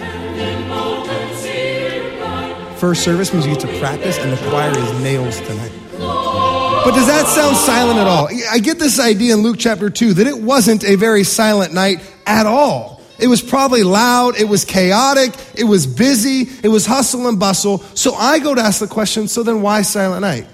First 2.78 3.04
service 3.04 3.34
means 3.34 3.48
you 3.48 3.54
get 3.54 3.62
to 3.62 3.80
practice, 3.80 4.18
and 4.20 4.34
the 4.34 4.50
choir 4.50 4.78
is 4.78 5.02
nails 5.02 5.40
tonight. 5.42 5.72
But 5.98 6.92
does 6.92 7.08
that 7.08 7.28
sound 7.28 7.56
silent 7.56 7.98
at 7.98 8.08
all? 8.08 8.28
I 8.52 8.60
get 8.60 8.78
this 8.78 9.00
idea 9.00 9.34
in 9.34 9.42
Luke 9.42 9.56
chapter 9.58 9.90
2 9.90 10.16
that 10.16 10.28
it 10.28 10.38
wasn't 10.38 10.84
a 10.84 10.96
very 10.96 11.24
silent 11.24 11.74
night 11.74 12.00
at 12.28 12.46
all. 12.46 13.02
It 13.18 13.28
was 13.28 13.42
probably 13.42 13.84
loud, 13.84 14.38
it 14.38 14.50
was 14.50 14.66
chaotic, 14.66 15.34
it 15.56 15.64
was 15.64 15.88
busy, 15.88 16.50
it 16.62 16.68
was 16.68 16.86
hustle 16.86 17.30
and 17.30 17.40
bustle. 17.40 17.80
So 17.96 18.14
I 18.14 18.40
go 18.40 18.54
to 18.54 18.62
ask 18.62 18.82
the 18.82 18.88
question 18.88 19.30
so 19.30 19.44
then 19.44 19.62
why 19.62 19.84
Silent 19.84 20.22
Night? 20.22 20.46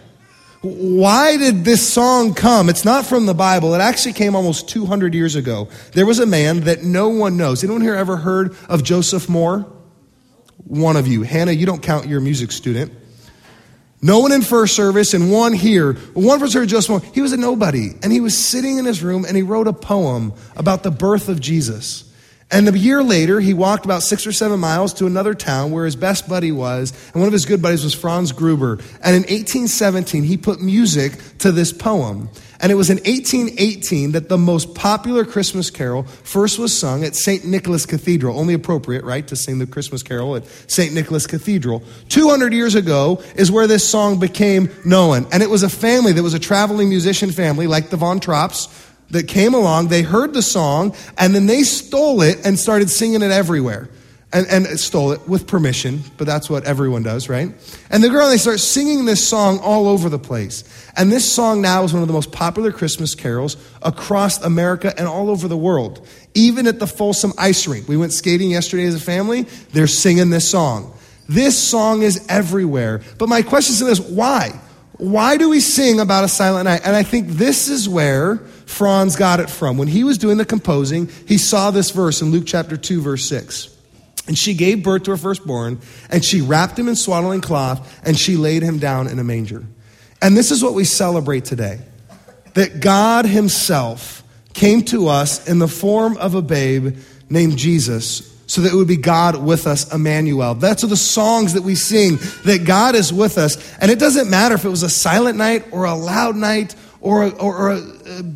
Why 0.61 1.37
did 1.37 1.65
this 1.65 1.91
song 1.91 2.35
come? 2.35 2.69
It's 2.69 2.85
not 2.85 3.07
from 3.07 3.25
the 3.25 3.33
Bible. 3.33 3.73
It 3.73 3.81
actually 3.81 4.13
came 4.13 4.35
almost 4.35 4.69
200 4.69 5.15
years 5.15 5.35
ago. 5.35 5.69
There 5.93 6.05
was 6.05 6.19
a 6.19 6.27
man 6.27 6.61
that 6.61 6.83
no 6.83 7.09
one 7.09 7.35
knows. 7.35 7.63
Anyone 7.63 7.81
here 7.81 7.95
ever 7.95 8.17
heard 8.17 8.55
of 8.69 8.83
Joseph 8.83 9.25
Mohr? 9.25 9.67
One 10.65 10.97
of 10.97 11.07
you. 11.07 11.23
Hannah, 11.23 11.51
you 11.51 11.65
don't 11.65 11.81
count, 11.81 12.07
you're 12.07 12.19
a 12.19 12.21
music 12.21 12.51
student. 12.51 12.93
No 14.03 14.19
one 14.19 14.31
in 14.31 14.43
first 14.43 14.75
service 14.75 15.15
and 15.15 15.31
one 15.31 15.53
here. 15.53 15.93
One 16.13 16.37
for 16.37 16.47
Sir 16.47 16.67
Joseph 16.67 17.01
Mohr. 17.01 17.13
He 17.15 17.21
was 17.21 17.33
a 17.33 17.37
nobody. 17.37 17.89
And 18.03 18.11
he 18.11 18.19
was 18.19 18.37
sitting 18.37 18.77
in 18.77 18.85
his 18.85 19.01
room 19.01 19.25
and 19.25 19.35
he 19.35 19.41
wrote 19.41 19.67
a 19.67 19.73
poem 19.73 20.33
about 20.55 20.83
the 20.83 20.91
birth 20.91 21.27
of 21.27 21.39
Jesus. 21.39 22.10
And 22.51 22.67
a 22.67 22.77
year 22.77 23.01
later, 23.01 23.39
he 23.39 23.53
walked 23.53 23.85
about 23.85 24.03
six 24.03 24.27
or 24.27 24.33
seven 24.33 24.59
miles 24.59 24.93
to 24.95 25.05
another 25.05 25.33
town 25.33 25.71
where 25.71 25.85
his 25.85 25.95
best 25.95 26.27
buddy 26.27 26.51
was, 26.51 26.91
and 27.13 27.21
one 27.21 27.27
of 27.27 27.33
his 27.33 27.45
good 27.45 27.61
buddies 27.61 27.83
was 27.83 27.93
Franz 27.93 28.33
Gruber. 28.33 28.73
And 29.01 29.15
in 29.15 29.21
1817, 29.21 30.23
he 30.23 30.35
put 30.35 30.61
music 30.61 31.13
to 31.39 31.51
this 31.53 31.71
poem. 31.71 32.29
And 32.61 32.71
it 32.71 32.75
was 32.75 32.91
in 32.91 32.97
1818 32.97 34.11
that 34.11 34.29
the 34.29 34.37
most 34.37 34.75
popular 34.75 35.25
Christmas 35.25 35.71
carol 35.71 36.03
first 36.03 36.59
was 36.59 36.77
sung 36.77 37.03
at 37.03 37.15
St. 37.15 37.43
Nicholas 37.43 37.87
Cathedral. 37.87 38.37
Only 38.37 38.53
appropriate, 38.53 39.03
right, 39.03 39.27
to 39.29 39.35
sing 39.35 39.57
the 39.57 39.65
Christmas 39.65 40.03
carol 40.03 40.35
at 40.35 40.45
St. 40.69 40.93
Nicholas 40.93 41.25
Cathedral. 41.25 41.81
200 42.09 42.53
years 42.53 42.75
ago 42.75 43.23
is 43.35 43.51
where 43.51 43.65
this 43.65 43.87
song 43.87 44.19
became 44.19 44.69
known. 44.85 45.25
And 45.31 45.41
it 45.41 45.49
was 45.49 45.63
a 45.63 45.69
family 45.69 46.13
that 46.13 46.21
was 46.21 46.35
a 46.35 46.39
traveling 46.39 46.89
musician 46.89 47.31
family, 47.31 47.65
like 47.65 47.89
the 47.89 47.97
Von 47.97 48.19
Trapps, 48.19 48.67
that 49.11 49.27
came 49.27 49.53
along. 49.53 49.87
They 49.87 50.01
heard 50.01 50.33
the 50.33 50.41
song, 50.41 50.95
and 51.17 51.33
then 51.35 51.45
they 51.45 51.63
stole 51.63 52.21
it 52.21 52.45
and 52.45 52.59
started 52.59 52.89
singing 52.89 53.21
it 53.21 53.31
everywhere 53.31 53.89
and, 54.33 54.47
and 54.47 54.79
stole 54.79 55.11
it 55.11 55.27
with 55.27 55.45
permission, 55.45 56.01
but 56.17 56.25
that's 56.25 56.49
what 56.49 56.63
everyone 56.63 57.03
does, 57.03 57.27
right? 57.27 57.51
And 57.89 58.03
the 58.03 58.09
girl, 58.09 58.29
they 58.29 58.37
start 58.37 58.59
singing 58.59 59.05
this 59.05 59.25
song 59.25 59.59
all 59.59 59.87
over 59.87 60.09
the 60.09 60.19
place. 60.19 60.63
And 60.95 61.11
this 61.11 61.29
song 61.29 61.61
now 61.61 61.83
is 61.83 61.93
one 61.93 62.01
of 62.01 62.07
the 62.07 62.13
most 62.13 62.31
popular 62.31 62.71
Christmas 62.71 63.13
carols 63.13 63.57
across 63.81 64.41
America 64.41 64.93
and 64.97 65.07
all 65.07 65.29
over 65.29 65.47
the 65.47 65.57
world. 65.57 66.07
Even 66.33 66.65
at 66.67 66.79
the 66.79 66.87
Folsom 66.87 67.33
Ice 67.37 67.67
Rink. 67.67 67.87
We 67.89 67.97
went 67.97 68.13
skating 68.13 68.51
yesterday 68.51 68.85
as 68.85 68.95
a 68.95 68.99
family, 68.99 69.43
they're 69.73 69.87
singing 69.87 70.29
this 70.29 70.49
song. 70.49 70.93
This 71.27 71.57
song 71.57 72.01
is 72.01 72.25
everywhere. 72.29 73.01
But 73.17 73.27
my 73.29 73.41
question 73.41 73.73
is 73.73 73.79
this 73.79 73.99
why? 73.99 74.59
Why 75.01 75.35
do 75.35 75.49
we 75.49 75.61
sing 75.61 75.99
about 75.99 76.25
a 76.25 76.27
silent 76.27 76.65
night? 76.65 76.81
And 76.85 76.95
I 76.95 77.01
think 77.01 77.29
this 77.29 77.69
is 77.69 77.89
where 77.89 78.37
Franz 78.67 79.15
got 79.15 79.39
it 79.39 79.49
from. 79.49 79.79
When 79.79 79.87
he 79.87 80.03
was 80.03 80.19
doing 80.19 80.37
the 80.37 80.45
composing, 80.45 81.09
he 81.27 81.39
saw 81.39 81.71
this 81.71 81.89
verse 81.89 82.21
in 82.21 82.29
Luke 82.29 82.43
chapter 82.45 82.77
2, 82.77 83.01
verse 83.01 83.25
6. 83.25 83.75
And 84.27 84.37
she 84.37 84.53
gave 84.53 84.83
birth 84.83 85.01
to 85.03 85.11
her 85.11 85.17
firstborn, 85.17 85.79
and 86.11 86.23
she 86.23 86.41
wrapped 86.41 86.77
him 86.77 86.87
in 86.87 86.95
swaddling 86.95 87.41
cloth, 87.41 87.99
and 88.05 88.15
she 88.15 88.37
laid 88.37 88.61
him 88.61 88.77
down 88.77 89.07
in 89.07 89.17
a 89.17 89.23
manger. 89.23 89.65
And 90.21 90.37
this 90.37 90.51
is 90.51 90.63
what 90.63 90.75
we 90.75 90.83
celebrate 90.83 91.45
today 91.45 91.79
that 92.53 92.79
God 92.79 93.25
Himself 93.25 94.23
came 94.53 94.83
to 94.83 95.07
us 95.07 95.49
in 95.49 95.57
the 95.57 95.67
form 95.67 96.15
of 96.17 96.35
a 96.35 96.43
babe 96.43 96.97
named 97.27 97.57
Jesus 97.57 98.30
so 98.51 98.59
that 98.59 98.73
it 98.73 98.75
would 98.75 98.85
be 98.85 98.97
God 98.97 99.37
with 99.37 99.65
us, 99.65 99.93
Emmanuel. 99.93 100.55
That's 100.55 100.81
the 100.81 100.97
songs 100.97 101.53
that 101.53 101.61
we 101.61 101.73
sing, 101.73 102.17
that 102.43 102.65
God 102.65 102.95
is 102.95 103.13
with 103.13 103.37
us. 103.37 103.55
And 103.77 103.89
it 103.89 103.97
doesn't 103.97 104.29
matter 104.29 104.55
if 104.55 104.65
it 104.65 104.69
was 104.69 104.83
a 104.83 104.89
silent 104.89 105.37
night 105.37 105.71
or 105.71 105.85
a 105.85 105.95
loud 105.95 106.35
night 106.35 106.75
or 106.99 107.27
a, 107.27 107.29
or, 107.29 107.69
a, 107.71 107.81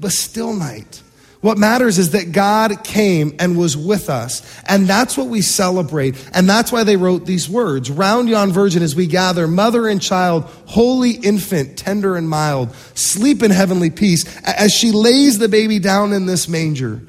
a 0.03 0.09
still 0.09 0.53
night. 0.53 1.01
What 1.41 1.57
matters 1.57 1.99
is 1.99 2.11
that 2.11 2.31
God 2.31 2.85
came 2.85 3.35
and 3.39 3.57
was 3.57 3.75
with 3.75 4.09
us. 4.09 4.41
And 4.69 4.87
that's 4.87 5.17
what 5.17 5.27
we 5.27 5.41
celebrate. 5.41 6.15
And 6.33 6.47
that's 6.47 6.71
why 6.71 6.85
they 6.85 6.95
wrote 6.95 7.25
these 7.25 7.49
words 7.49 7.91
Round 7.91 8.29
yon 8.29 8.53
virgin 8.53 8.83
as 8.83 8.95
we 8.95 9.07
gather, 9.07 9.49
mother 9.49 9.85
and 9.85 10.01
child, 10.01 10.45
holy 10.65 11.11
infant, 11.11 11.77
tender 11.77 12.15
and 12.15 12.29
mild, 12.29 12.73
sleep 12.93 13.43
in 13.43 13.51
heavenly 13.51 13.89
peace, 13.89 14.23
as 14.45 14.71
she 14.71 14.93
lays 14.93 15.39
the 15.39 15.49
baby 15.49 15.77
down 15.77 16.13
in 16.13 16.25
this 16.25 16.47
manger. 16.47 17.01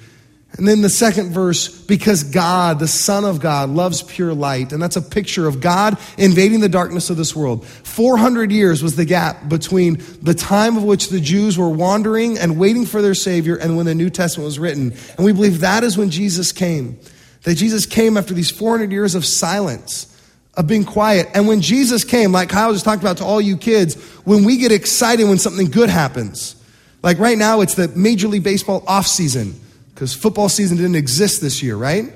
And 0.59 0.67
then 0.67 0.81
the 0.81 0.89
second 0.89 1.33
verse, 1.33 1.69
because 1.69 2.23
God, 2.23 2.79
the 2.79 2.89
Son 2.89 3.27
of 3.27 3.41
God, 3.41 3.69
loves 3.69 4.03
pure 4.03 4.33
light. 4.33 4.73
And 4.73 4.83
that's 4.83 4.97
a 4.97 5.03
picture 5.03 5.47
of 5.47 5.61
God 5.61 5.99
invading 6.17 6.61
the 6.61 6.69
darkness 6.69 7.11
of 7.11 7.19
this 7.19 7.37
world. 7.37 7.67
400 7.67 8.51
years 8.51 8.83
was 8.83 8.97
the 8.97 9.05
gap 9.05 9.49
between 9.51 10.03
the 10.23 10.33
time 10.33 10.79
of 10.79 10.85
which 10.85 11.11
the 11.11 11.21
Jews 11.21 11.59
were 11.59 11.69
wandering 11.69 12.39
and 12.39 12.59
waiting 12.59 12.87
for 12.87 13.03
their 13.03 13.15
Savior 13.15 13.57
and 13.57 13.77
when 13.77 13.85
the 13.85 13.95
New 13.95 14.09
Testament 14.09 14.47
was 14.47 14.59
written. 14.59 14.95
And 15.17 15.27
we 15.27 15.33
believe 15.33 15.61
that 15.61 15.85
is 15.85 15.99
when 15.99 16.09
Jesus 16.09 16.53
came. 16.53 16.99
That 17.43 17.57
Jesus 17.57 17.85
came 17.85 18.17
after 18.17 18.33
these 18.33 18.51
400 18.51 18.91
years 18.91 19.15
of 19.15 19.27
silence, 19.27 20.13
of 20.55 20.67
being 20.67 20.85
quiet. 20.85 21.29
And 21.35 21.47
when 21.47 21.61
Jesus 21.61 22.03
came, 22.03 22.33
like 22.33 22.49
Kyle 22.49 22.73
just 22.73 22.87
talked 22.87 23.03
about 23.03 23.19
to 23.19 23.25
all 23.25 23.43
you 23.43 23.59
kids, 23.59 23.95
when 24.25 24.45
we 24.45 24.57
get 24.57 24.73
excited 24.73 25.29
when 25.29 25.39
something 25.39 25.71
good 25.71 25.91
happens. 25.91 26.55
Like 27.03 27.19
right 27.19 27.37
now, 27.37 27.61
it's 27.61 27.75
the 27.75 27.89
Major 27.89 28.27
League 28.27 28.43
Baseball 28.43 28.83
off 28.87 29.07
season 29.07 29.61
because 29.97 30.13
football 30.13 30.51
season 30.51 30.77
didn't 30.77 30.95
exist 30.95 31.41
this 31.41 31.63
year, 31.63 31.75
right? 31.75 32.13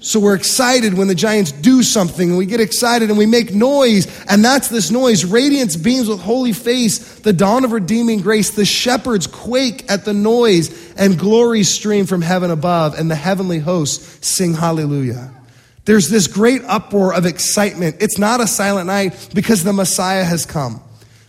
So 0.00 0.18
we're 0.18 0.34
excited 0.34 0.94
when 0.94 1.06
the 1.06 1.14
Giants 1.14 1.52
do 1.52 1.84
something 1.84 2.30
and 2.30 2.36
we 2.36 2.44
get 2.44 2.60
excited 2.60 3.08
and 3.08 3.16
we 3.16 3.24
make 3.24 3.54
noise. 3.54 4.08
And 4.28 4.44
that's 4.44 4.68
this 4.68 4.90
noise. 4.90 5.24
Radiance 5.24 5.76
beams 5.76 6.08
with 6.08 6.20
holy 6.20 6.52
face, 6.52 7.20
the 7.20 7.32
dawn 7.32 7.64
of 7.64 7.70
redeeming 7.70 8.20
grace. 8.20 8.50
The 8.50 8.64
shepherds 8.64 9.28
quake 9.28 9.88
at 9.88 10.04
the 10.04 10.12
noise 10.12 10.92
and 10.94 11.16
glory 11.16 11.62
stream 11.62 12.04
from 12.04 12.20
heaven 12.20 12.50
above 12.50 12.98
and 12.98 13.08
the 13.08 13.14
heavenly 13.14 13.60
hosts 13.60 14.26
sing 14.26 14.52
hallelujah. 14.52 15.30
There's 15.84 16.08
this 16.08 16.26
great 16.26 16.62
uproar 16.64 17.14
of 17.14 17.26
excitement. 17.26 17.98
It's 18.00 18.18
not 18.18 18.40
a 18.40 18.48
silent 18.48 18.88
night 18.88 19.28
because 19.32 19.62
the 19.62 19.72
Messiah 19.72 20.24
has 20.24 20.46
come 20.46 20.82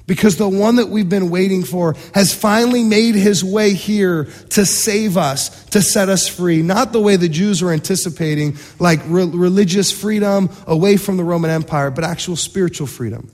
because 0.08 0.38
the 0.38 0.48
one 0.48 0.76
that 0.76 0.90
we've 0.90 1.10
been 1.10 1.30
waiting 1.30 1.64
for 1.64 1.96
has 2.14 2.34
finally 2.34 2.84
made 2.84 3.16
his 3.16 3.44
way 3.44 3.74
here 3.74 4.26
to 4.52 4.66
save 4.66 5.18
us, 5.18 5.66
to 5.66 5.82
set 5.82 6.10
us 6.10 6.28
free. 6.28 6.62
Not 6.62 6.92
the 6.92 7.02
way 7.02 7.16
the 7.16 7.30
Jews 7.30 7.62
were 7.64 7.72
anticipating, 7.72 8.58
like 8.80 9.00
re- 9.08 9.26
religious 9.26 9.92
freedom 9.92 10.50
away 10.68 10.98
from 10.98 11.18
the 11.18 11.24
Roman 11.24 11.50
Empire, 11.50 11.90
but 11.90 12.04
actual 12.04 12.36
spiritual 12.36 12.88
freedom. 12.88 13.32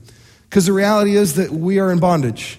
Because 0.48 0.66
the 0.66 0.72
reality 0.72 1.16
is 1.16 1.34
that 1.34 1.50
we 1.50 1.78
are 1.78 1.92
in 1.92 1.98
bondage, 1.98 2.58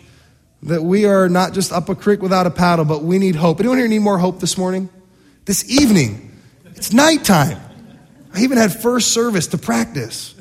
that 0.63 0.83
we 0.83 1.05
are 1.05 1.27
not 1.27 1.53
just 1.53 1.71
up 1.71 1.89
a 1.89 1.95
creek 1.95 2.21
without 2.21 2.45
a 2.45 2.51
paddle, 2.51 2.85
but 2.85 3.03
we 3.03 3.17
need 3.17 3.35
hope. 3.35 3.59
Anyone 3.59 3.77
here 3.77 3.87
need 3.87 3.99
more 3.99 4.19
hope 4.19 4.39
this 4.39 4.57
morning? 4.57 4.89
This 5.45 5.69
evening, 5.69 6.39
it's 6.65 6.93
nighttime. 6.93 7.59
I 8.33 8.41
even 8.41 8.57
had 8.57 8.73
first 8.73 9.11
service 9.11 9.47
to 9.47 9.57
practice. 9.57 10.33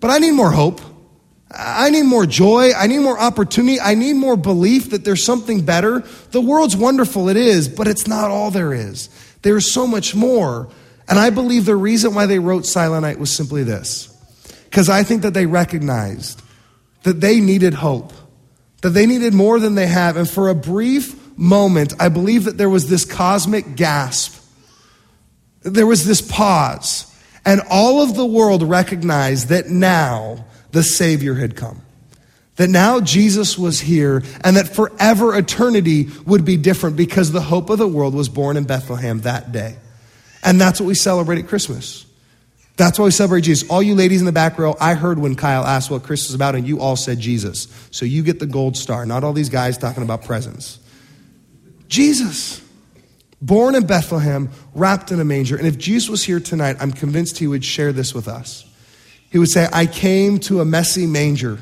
But 0.00 0.10
I 0.10 0.18
need 0.18 0.32
more 0.32 0.50
hope. 0.50 0.80
I 1.50 1.90
need 1.90 2.02
more 2.02 2.26
joy. 2.26 2.72
I 2.74 2.86
need 2.86 2.98
more 2.98 3.18
opportunity. 3.18 3.80
I 3.80 3.94
need 3.94 4.14
more 4.14 4.36
belief 4.36 4.90
that 4.90 5.04
there's 5.04 5.24
something 5.24 5.64
better. 5.64 6.00
The 6.30 6.40
world's 6.40 6.76
wonderful, 6.76 7.28
it 7.28 7.36
is, 7.36 7.68
but 7.68 7.88
it's 7.88 8.06
not 8.06 8.30
all 8.30 8.50
there 8.50 8.74
is. 8.74 9.08
There's 9.42 9.70
so 9.70 9.86
much 9.86 10.14
more. 10.14 10.68
And 11.08 11.18
I 11.18 11.30
believe 11.30 11.64
the 11.64 11.76
reason 11.76 12.14
why 12.14 12.26
they 12.26 12.38
wrote 12.38 12.66
Silent 12.66 13.02
Night 13.02 13.18
was 13.18 13.34
simply 13.34 13.62
this 13.62 14.14
because 14.64 14.90
I 14.90 15.02
think 15.02 15.22
that 15.22 15.32
they 15.32 15.46
recognized 15.46 16.42
that 17.04 17.20
they 17.22 17.40
needed 17.40 17.72
hope, 17.72 18.12
that 18.82 18.90
they 18.90 19.06
needed 19.06 19.32
more 19.32 19.58
than 19.58 19.74
they 19.74 19.86
have. 19.86 20.18
And 20.18 20.28
for 20.28 20.50
a 20.50 20.54
brief 20.54 21.38
moment, 21.38 21.94
I 21.98 22.10
believe 22.10 22.44
that 22.44 22.58
there 22.58 22.68
was 22.68 22.90
this 22.90 23.06
cosmic 23.06 23.76
gasp, 23.76 24.34
there 25.62 25.86
was 25.86 26.04
this 26.04 26.20
pause, 26.20 27.06
and 27.46 27.62
all 27.70 28.02
of 28.02 28.14
the 28.14 28.26
world 28.26 28.62
recognized 28.62 29.48
that 29.48 29.68
now 29.68 30.44
the 30.70 30.82
Savior 30.82 31.34
had 31.34 31.56
come. 31.56 31.82
That 32.56 32.68
now 32.68 33.00
Jesus 33.00 33.56
was 33.56 33.80
here 33.80 34.22
and 34.42 34.56
that 34.56 34.74
forever 34.74 35.36
eternity 35.36 36.08
would 36.26 36.44
be 36.44 36.56
different 36.56 36.96
because 36.96 37.30
the 37.30 37.40
hope 37.40 37.70
of 37.70 37.78
the 37.78 37.86
world 37.86 38.14
was 38.14 38.28
born 38.28 38.56
in 38.56 38.64
Bethlehem 38.64 39.20
that 39.20 39.52
day. 39.52 39.76
And 40.42 40.60
that's 40.60 40.80
what 40.80 40.86
we 40.86 40.94
celebrate 40.94 41.38
at 41.38 41.48
Christmas. 41.48 42.04
That's 42.76 42.96
why 42.98 43.06
we 43.06 43.10
celebrate 43.10 43.40
Jesus. 43.40 43.68
All 43.68 43.82
you 43.82 43.96
ladies 43.96 44.20
in 44.20 44.26
the 44.26 44.32
back 44.32 44.56
row, 44.56 44.76
I 44.80 44.94
heard 44.94 45.18
when 45.18 45.34
Kyle 45.34 45.64
asked 45.64 45.90
what 45.90 46.04
Christmas 46.04 46.28
is 46.28 46.34
about, 46.36 46.54
and 46.54 46.66
you 46.66 46.80
all 46.80 46.94
said 46.94 47.18
Jesus. 47.18 47.66
So 47.90 48.06
you 48.06 48.22
get 48.22 48.38
the 48.38 48.46
gold 48.46 48.76
star, 48.76 49.04
not 49.04 49.24
all 49.24 49.32
these 49.32 49.48
guys 49.48 49.76
talking 49.76 50.04
about 50.04 50.24
presents. 50.24 50.78
Jesus, 51.88 52.64
born 53.42 53.74
in 53.74 53.84
Bethlehem, 53.84 54.50
wrapped 54.74 55.10
in 55.10 55.18
a 55.18 55.24
manger. 55.24 55.56
And 55.56 55.66
if 55.66 55.76
Jesus 55.76 56.08
was 56.08 56.22
here 56.22 56.38
tonight, 56.38 56.76
I'm 56.78 56.92
convinced 56.92 57.38
he 57.38 57.48
would 57.48 57.64
share 57.64 57.92
this 57.92 58.14
with 58.14 58.28
us. 58.28 58.64
He 59.30 59.38
would 59.38 59.50
say, 59.50 59.68
I 59.72 59.86
came 59.86 60.38
to 60.40 60.60
a 60.60 60.64
messy 60.64 61.06
manger 61.06 61.58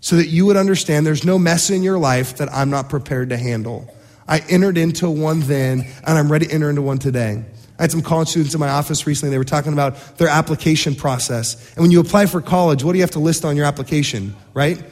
so 0.00 0.16
that 0.16 0.28
you 0.28 0.46
would 0.46 0.56
understand 0.56 1.06
there's 1.06 1.24
no 1.24 1.38
mess 1.38 1.70
in 1.70 1.82
your 1.82 1.98
life 1.98 2.38
that 2.38 2.52
I'm 2.52 2.70
not 2.70 2.88
prepared 2.88 3.28
to 3.28 3.36
handle. 3.36 3.88
I 4.26 4.40
entered 4.48 4.76
into 4.76 5.08
one 5.08 5.40
then, 5.40 5.86
and 6.04 6.18
I'm 6.18 6.30
ready 6.30 6.46
to 6.46 6.52
enter 6.52 6.70
into 6.70 6.82
one 6.82 6.98
today. 6.98 7.44
I 7.78 7.82
had 7.82 7.90
some 7.90 8.02
college 8.02 8.28
students 8.28 8.54
in 8.54 8.60
my 8.60 8.68
office 8.68 9.06
recently. 9.06 9.30
They 9.30 9.38
were 9.38 9.44
talking 9.44 9.72
about 9.72 10.18
their 10.18 10.28
application 10.28 10.94
process. 10.94 11.72
And 11.74 11.82
when 11.82 11.90
you 11.90 12.00
apply 12.00 12.26
for 12.26 12.40
college, 12.40 12.84
what 12.84 12.92
do 12.92 12.98
you 12.98 13.02
have 13.02 13.12
to 13.12 13.18
list 13.18 13.44
on 13.44 13.56
your 13.56 13.64
application, 13.64 14.34
right? 14.54 14.82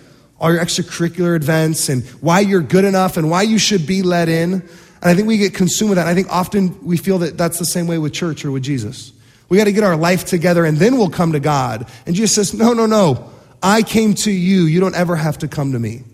All 0.41 0.53
your 0.53 0.63
extracurricular 0.63 1.37
events 1.37 1.89
and 1.89 2.05
why 2.21 2.41
you're 2.41 2.63
good 2.63 2.85
enough 2.85 3.17
and 3.17 3.31
why 3.31 3.43
you 3.43 3.59
should 3.59 3.87
be 3.87 4.03
let 4.03 4.29
in. 4.29 4.53
And 4.55 4.65
I 5.03 5.15
think 5.15 5.29
we 5.29 5.39
get 5.39 5.55
consumed 5.55 5.91
with 5.91 5.97
that. 5.97 6.07
I 6.07 6.15
think 6.15 6.29
often 6.31 6.85
we 6.85 6.97
feel 6.97 7.19
that 7.19 7.37
that's 7.37 7.59
the 7.59 7.67
same 7.67 7.87
way 7.87 7.99
with 7.99 8.13
church 8.13 8.45
or 8.45 8.51
with 8.51 8.63
Jesus. 8.63 9.13
We 9.51 9.59
got 9.59 9.65
to 9.65 9.73
get 9.73 9.85
our 9.85 9.97
life 9.97 10.25
together 10.25 10.65
and 10.65 10.79
then 10.79 10.97
we'll 10.97 11.11
come 11.11 11.33
to 11.33 11.41
God. 11.41 11.87
And 12.07 12.17
Jesus 12.17 12.35
says, 12.35 12.55
No, 12.59 12.73
no, 12.73 12.87
no. 12.87 13.31
I 13.63 13.83
came 13.83 14.15
to 14.15 14.31
you. 14.31 14.63
You 14.63 14.81
don't 14.81 14.95
ever 14.95 15.17
have 15.17 15.39
to 15.39 15.49
come 15.49 15.73
to 15.73 15.79
me. 15.79 16.05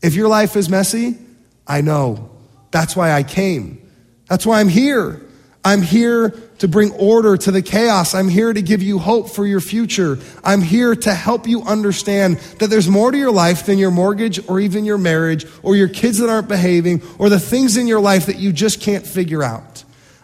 If 0.00 0.14
your 0.14 0.28
life 0.28 0.56
is 0.56 0.70
messy, 0.70 1.18
I 1.66 1.82
know. 1.82 2.30
That's 2.70 2.96
why 2.96 3.12
I 3.12 3.24
came. 3.24 3.90
That's 4.28 4.46
why 4.46 4.60
I'm 4.60 4.68
here. 4.68 5.20
I'm 5.64 5.82
here 5.82 6.30
to 6.58 6.68
bring 6.68 6.92
order 6.92 7.36
to 7.36 7.50
the 7.50 7.62
chaos. 7.62 8.14
I'm 8.14 8.28
here 8.28 8.52
to 8.52 8.62
give 8.62 8.82
you 8.82 8.98
hope 8.98 9.28
for 9.28 9.46
your 9.46 9.60
future. 9.60 10.18
I'm 10.44 10.62
here 10.62 10.94
to 10.94 11.14
help 11.14 11.46
you 11.46 11.62
understand 11.62 12.38
that 12.58 12.68
there's 12.68 12.88
more 12.88 13.10
to 13.10 13.18
your 13.18 13.32
life 13.32 13.66
than 13.66 13.78
your 13.78 13.90
mortgage 13.90 14.48
or 14.48 14.60
even 14.60 14.84
your 14.84 14.98
marriage 14.98 15.46
or 15.62 15.76
your 15.76 15.88
kids 15.88 16.18
that 16.18 16.30
aren't 16.30 16.48
behaving 16.48 17.02
or 17.18 17.28
the 17.28 17.40
things 17.40 17.76
in 17.76 17.86
your 17.86 18.00
life 18.00 18.26
that 18.26 18.38
you 18.38 18.52
just 18.52 18.80
can't 18.80 19.06
figure 19.06 19.42
out. 19.42 19.77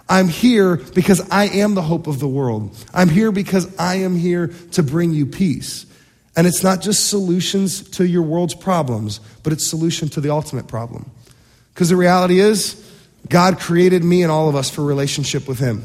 I'm 0.09 0.29
here 0.29 0.77
because 0.77 1.29
I 1.31 1.47
am 1.47 1.75
the 1.75 1.83
hope 1.83 2.07
of 2.07 2.21
the 2.21 2.29
world. 2.29 2.77
I'm 2.93 3.09
here 3.09 3.33
because 3.33 3.75
I 3.79 3.97
am 3.97 4.17
here 4.17 4.49
to 4.73 4.83
bring 4.83 5.13
you 5.13 5.27
peace. 5.27 5.87
And 6.37 6.47
it's 6.47 6.63
not 6.63 6.83
just 6.83 7.09
solutions 7.09 7.89
to 7.91 8.07
your 8.07 8.23
world's 8.23 8.55
problems, 8.55 9.21
but 9.43 9.53
it's 9.53 9.69
solution 9.69 10.09
to 10.11 10.21
the 10.21 10.31
ultimate 10.31 10.67
problem. 10.67 11.11
Because 11.73 11.89
the 11.89 11.97
reality 11.97 12.41
is, 12.41 12.81
God 13.29 13.59
created 13.59 14.05
me 14.05 14.23
and 14.23 14.31
all 14.31 14.49
of 14.49 14.57
us 14.57 14.69
for 14.69 14.83
relationship 14.83 15.49
with 15.49 15.59
Him. 15.59 15.85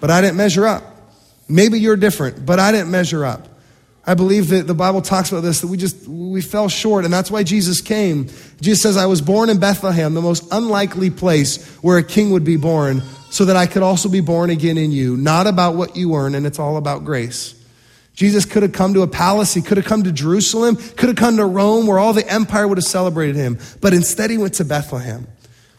But 0.00 0.10
I 0.10 0.20
didn't 0.20 0.36
measure 0.36 0.66
up. 0.66 0.84
Maybe 1.48 1.78
you're 1.78 1.96
different, 1.96 2.46
but 2.46 2.58
I 2.58 2.72
didn't 2.72 2.90
measure 2.90 3.24
up. 3.24 3.48
I 4.06 4.14
believe 4.14 4.48
that 4.50 4.68
the 4.68 4.74
Bible 4.74 5.02
talks 5.02 5.32
about 5.32 5.40
this, 5.40 5.60
that 5.60 5.66
we 5.66 5.76
just, 5.76 6.06
we 6.06 6.40
fell 6.40 6.68
short, 6.68 7.04
and 7.04 7.12
that's 7.12 7.30
why 7.30 7.42
Jesus 7.42 7.80
came. 7.80 8.28
Jesus 8.60 8.80
says, 8.80 8.96
I 8.96 9.06
was 9.06 9.20
born 9.20 9.50
in 9.50 9.58
Bethlehem, 9.58 10.14
the 10.14 10.22
most 10.22 10.46
unlikely 10.52 11.10
place 11.10 11.66
where 11.78 11.98
a 11.98 12.04
king 12.04 12.30
would 12.30 12.44
be 12.44 12.56
born, 12.56 13.02
so 13.36 13.44
that 13.44 13.54
I 13.54 13.66
could 13.66 13.82
also 13.82 14.08
be 14.08 14.20
born 14.22 14.48
again 14.48 14.78
in 14.78 14.92
you. 14.92 15.14
Not 15.14 15.46
about 15.46 15.74
what 15.74 15.94
you 15.94 16.14
earn, 16.14 16.34
and 16.34 16.46
it's 16.46 16.58
all 16.58 16.78
about 16.78 17.04
grace. 17.04 17.54
Jesus 18.14 18.46
could 18.46 18.62
have 18.62 18.72
come 18.72 18.94
to 18.94 19.02
a 19.02 19.06
palace. 19.06 19.52
He 19.52 19.60
could 19.60 19.76
have 19.76 19.84
come 19.84 20.04
to 20.04 20.10
Jerusalem, 20.10 20.76
could 20.76 21.10
have 21.10 21.16
come 21.16 21.36
to 21.36 21.44
Rome, 21.44 21.86
where 21.86 21.98
all 21.98 22.14
the 22.14 22.26
empire 22.26 22.66
would 22.66 22.78
have 22.78 22.86
celebrated 22.86 23.36
him. 23.36 23.58
But 23.82 23.92
instead, 23.92 24.30
he 24.30 24.38
went 24.38 24.54
to 24.54 24.64
Bethlehem 24.64 25.26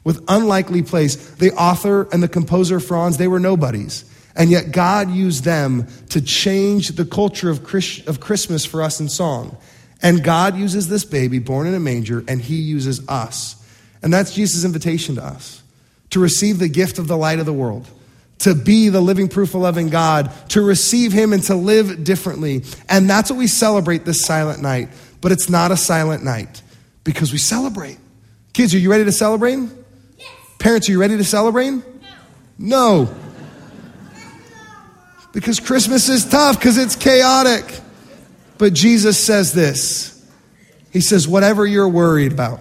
with 0.03 0.23
unlikely 0.27 0.83
place. 0.83 1.15
The 1.15 1.51
author 1.53 2.07
and 2.13 2.21
the 2.21 2.27
composer 2.27 2.79
Franz, 2.79 3.17
they 3.17 3.27
were 3.27 3.39
nobodies. 3.39 4.05
And 4.35 4.51
yet 4.51 4.71
God 4.71 5.09
used 5.09 5.43
them 5.43 5.87
to 6.09 6.21
change 6.21 6.89
the 6.89 7.05
culture 7.05 7.49
of, 7.49 7.63
Christ, 7.63 8.07
of 8.07 8.19
Christmas 8.19 8.65
for 8.65 8.83
us 8.83 8.99
in 8.99 9.09
song. 9.09 9.57
And 10.03 10.23
God 10.23 10.55
uses 10.55 10.89
this 10.89 11.05
baby 11.05 11.39
born 11.39 11.65
in 11.65 11.73
a 11.73 11.79
manger, 11.79 12.23
and 12.27 12.39
he 12.39 12.57
uses 12.57 13.09
us. 13.09 13.55
And 14.03 14.13
that's 14.13 14.35
Jesus' 14.35 14.63
invitation 14.63 15.15
to 15.15 15.23
us 15.23 15.63
to 16.11 16.19
receive 16.19 16.59
the 16.59 16.69
gift 16.69 16.99
of 16.99 17.07
the 17.07 17.17
light 17.17 17.39
of 17.39 17.45
the 17.45 17.53
world, 17.53 17.87
to 18.39 18.55
be 18.55 18.89
the 18.89 19.01
living 19.01 19.27
proof 19.27 19.55
of 19.55 19.61
loving 19.61 19.89
God, 19.89 20.31
to 20.49 20.61
receive 20.61 21.11
him 21.11 21.33
and 21.33 21.43
to 21.43 21.55
live 21.55 22.03
differently. 22.03 22.63
And 22.89 23.09
that's 23.09 23.29
what 23.29 23.37
we 23.37 23.47
celebrate 23.47 24.05
this 24.05 24.21
silent 24.21 24.61
night. 24.61 24.89
But 25.21 25.31
it's 25.31 25.49
not 25.49 25.71
a 25.71 25.77
silent 25.77 26.23
night 26.23 26.61
because 27.03 27.31
we 27.31 27.37
celebrate. 27.37 27.97
Kids, 28.53 28.73
are 28.73 28.79
you 28.79 28.91
ready 28.91 29.05
to 29.05 29.11
celebrate? 29.11 29.57
Yes. 29.57 30.29
Parents, 30.59 30.89
are 30.89 30.91
you 30.91 30.99
ready 30.99 31.17
to 31.17 31.23
celebrate? 31.23 31.71
No. 31.71 31.83
No. 32.57 33.15
Because 35.33 35.59
Christmas 35.59 36.09
is 36.09 36.25
tough 36.25 36.59
because 36.59 36.77
it's 36.77 36.95
chaotic. 36.95 37.79
But 38.57 38.73
Jesus 38.73 39.23
says 39.23 39.53
this 39.53 40.27
He 40.91 41.01
says, 41.01 41.27
whatever 41.27 41.65
you're 41.65 41.89
worried 41.89 42.31
about, 42.31 42.59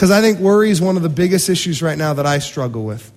because 0.00 0.10
I 0.10 0.22
think 0.22 0.38
worry 0.38 0.70
is 0.70 0.80
one 0.80 0.96
of 0.96 1.02
the 1.02 1.10
biggest 1.10 1.50
issues 1.50 1.82
right 1.82 1.98
now 1.98 2.14
that 2.14 2.24
I 2.24 2.38
struggle 2.38 2.86
with. 2.86 3.12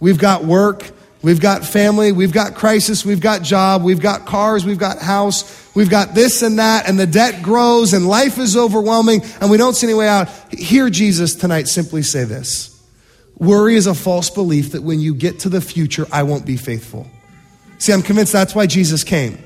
We've 0.00 0.16
got 0.16 0.44
work, 0.44 0.90
we've 1.20 1.42
got 1.42 1.62
family, 1.62 2.10
we've 2.10 2.32
got 2.32 2.54
crisis, 2.54 3.04
we've 3.04 3.20
got 3.20 3.42
job, 3.42 3.82
we've 3.82 4.00
got 4.00 4.24
cars, 4.24 4.64
we've 4.64 4.78
got 4.78 4.98
house, 4.98 5.44
we've 5.74 5.90
got 5.90 6.14
this 6.14 6.40
and 6.40 6.58
that, 6.58 6.88
and 6.88 6.98
the 6.98 7.06
debt 7.06 7.42
grows, 7.42 7.92
and 7.92 8.08
life 8.08 8.38
is 8.38 8.56
overwhelming, 8.56 9.20
and 9.42 9.50
we 9.50 9.58
don't 9.58 9.74
see 9.74 9.86
any 9.86 9.92
way 9.92 10.08
out. 10.08 10.30
Hear 10.50 10.88
Jesus 10.88 11.34
tonight 11.34 11.68
simply 11.68 12.00
say 12.00 12.24
this 12.24 12.82
Worry 13.36 13.76
is 13.76 13.86
a 13.86 13.92
false 13.92 14.30
belief 14.30 14.72
that 14.72 14.82
when 14.82 15.00
you 15.00 15.14
get 15.14 15.40
to 15.40 15.50
the 15.50 15.60
future, 15.60 16.06
I 16.10 16.22
won't 16.22 16.46
be 16.46 16.56
faithful. 16.56 17.06
See, 17.76 17.92
I'm 17.92 18.00
convinced 18.00 18.32
that's 18.32 18.54
why 18.54 18.64
Jesus 18.64 19.04
came. 19.04 19.36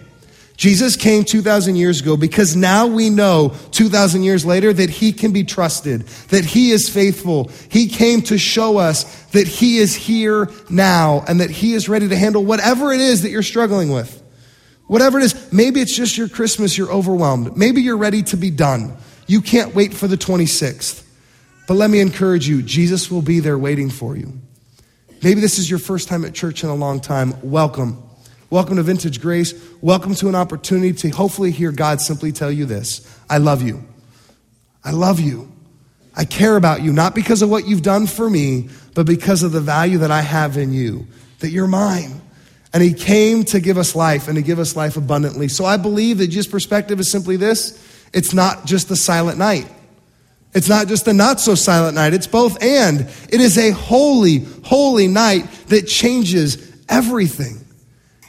Jesus 0.57 0.97
came 0.97 1.25
2,000 1.25 1.77
years 1.77 2.01
ago 2.01 2.16
because 2.16 2.57
now 2.57 2.87
we 2.87 3.11
know 3.11 3.55
2,000 3.73 4.23
years 4.23 4.45
later 4.45 4.73
that 4.73 4.88
he 4.88 5.12
can 5.12 5.33
be 5.33 5.45
trusted, 5.45 6.03
that 6.29 6.47
he 6.47 6.71
is 6.71 6.88
faithful. 6.88 7.51
He 7.71 7.88
came 7.88 8.23
to 8.23 8.38
show 8.38 8.79
us 8.79 9.25
that 9.33 9.47
he 9.47 9.79
is 9.79 9.95
here 9.95 10.51
now 10.71 11.25
and 11.29 11.40
that 11.40 11.51
he 11.51 11.75
is 11.75 11.88
ready 11.90 12.09
to 12.09 12.16
handle 12.16 12.42
whatever 12.42 12.90
it 12.92 13.01
is 13.01 13.23
that 13.23 13.31
you're 13.31 13.42
struggling 13.42 13.90
with. 13.90 14.23
Whatever 14.87 15.19
it 15.19 15.25
is, 15.25 15.53
maybe 15.53 15.81
it's 15.81 15.95
just 15.95 16.16
your 16.16 16.29
Christmas, 16.29 16.79
you're 16.79 16.92
overwhelmed. 16.92 17.57
Maybe 17.57 17.83
you're 17.83 17.97
ready 17.99 18.23
to 18.25 18.37
be 18.37 18.51
done. 18.51 18.97
You 19.27 19.42
can't 19.42 19.75
wait 19.75 19.92
for 19.92 20.07
the 20.07 20.16
26th. 20.16 21.05
But 21.66 21.75
let 21.75 21.90
me 21.90 22.01
encourage 22.01 22.49
you 22.49 22.62
Jesus 22.62 23.11
will 23.11 23.23
be 23.23 23.40
there 23.40 23.59
waiting 23.59 23.90
for 23.90 24.16
you. 24.16 24.33
Maybe 25.23 25.40
this 25.40 25.59
is 25.59 25.69
your 25.69 25.81
first 25.81 26.09
time 26.09 26.25
at 26.25 26.35
church 26.35 26.62
in 26.62 26.71
a 26.71 26.75
long 26.75 27.01
time. 27.01 27.35
Welcome. 27.42 28.06
Welcome 28.48 28.76
to 28.76 28.85
Vintage 28.85 29.20
Grace. 29.20 29.54
Welcome 29.80 30.14
to 30.16 30.28
an 30.28 30.37
opportunity 30.37 30.92
to 30.92 31.09
hopefully 31.09 31.50
hear 31.50 31.72
God 31.72 32.00
simply 32.00 32.30
tell 32.30 32.50
you 32.50 32.64
this 32.64 33.04
I 33.28 33.38
love 33.38 33.61
you. 33.62 33.85
I 34.85 34.92
love 34.92 35.18
you. 35.18 35.50
I 36.14 36.24
care 36.24 36.56
about 36.56 36.82
you, 36.82 36.92
not 36.92 37.14
because 37.14 37.42
of 37.42 37.50
what 37.50 37.66
you've 37.66 37.82
done 37.82 38.06
for 38.06 38.30
me, 38.30 38.68
but 38.94 39.04
because 39.04 39.42
of 39.42 39.50
the 39.50 39.61
value 39.61 39.98
that 39.98 40.12
I 40.12 40.20
have 40.20 40.56
in 40.56 40.72
you, 40.72 41.09
that 41.40 41.50
you're 41.50 41.66
mine. 41.66 42.20
And 42.72 42.85
He 42.85 42.94
came 42.94 43.42
to 43.46 43.59
give 43.59 43.78
us 43.78 43.96
life 43.96 44.28
and 44.28 44.37
to 44.37 44.42
give 44.42 44.61
us 44.61 44.76
life 44.76 44.96
abundantly. 44.96 45.48
So 45.48 45.64
I 45.64 45.76
believe 45.76 46.18
that 46.18 46.28
Jesus' 46.28 46.46
perspective 46.46 47.00
is 47.00 47.11
simply 47.11 47.37
this 47.37 47.82
it's 48.12 48.32
not 48.32 48.64
just 48.64 48.88
the 48.88 48.96
silent 48.96 49.38
night. 49.38 49.66
It's 50.54 50.68
not 50.68 50.87
just 50.87 51.09
a 51.09 51.12
not 51.12 51.40
so 51.40 51.56
silent 51.56 51.96
night, 51.96 52.14
it's 52.14 52.28
both 52.28 52.62
and. 52.62 53.00
It 53.28 53.40
is 53.40 53.59
a 53.59 53.72
holy, 53.72 54.46
holy 54.62 55.09
night 55.09 55.50
that 55.66 55.88
changes 55.88 56.72
everything. 56.88 57.65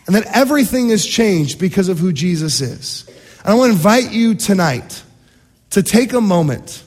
And 0.08 0.16
that 0.16 0.26
everything 0.36 0.90
is 0.90 1.06
changed 1.06 1.60
because 1.60 1.90
of 1.90 2.00
who 2.00 2.12
Jesus 2.12 2.62
is. 2.62 3.06
And 3.44 3.50
I 3.50 3.54
want 3.54 3.72
to 3.72 3.76
invite 3.76 4.12
you 4.12 4.36
tonight 4.36 5.04
to 5.72 5.84
take 5.84 6.14
a 6.14 6.22
moment 6.22 6.84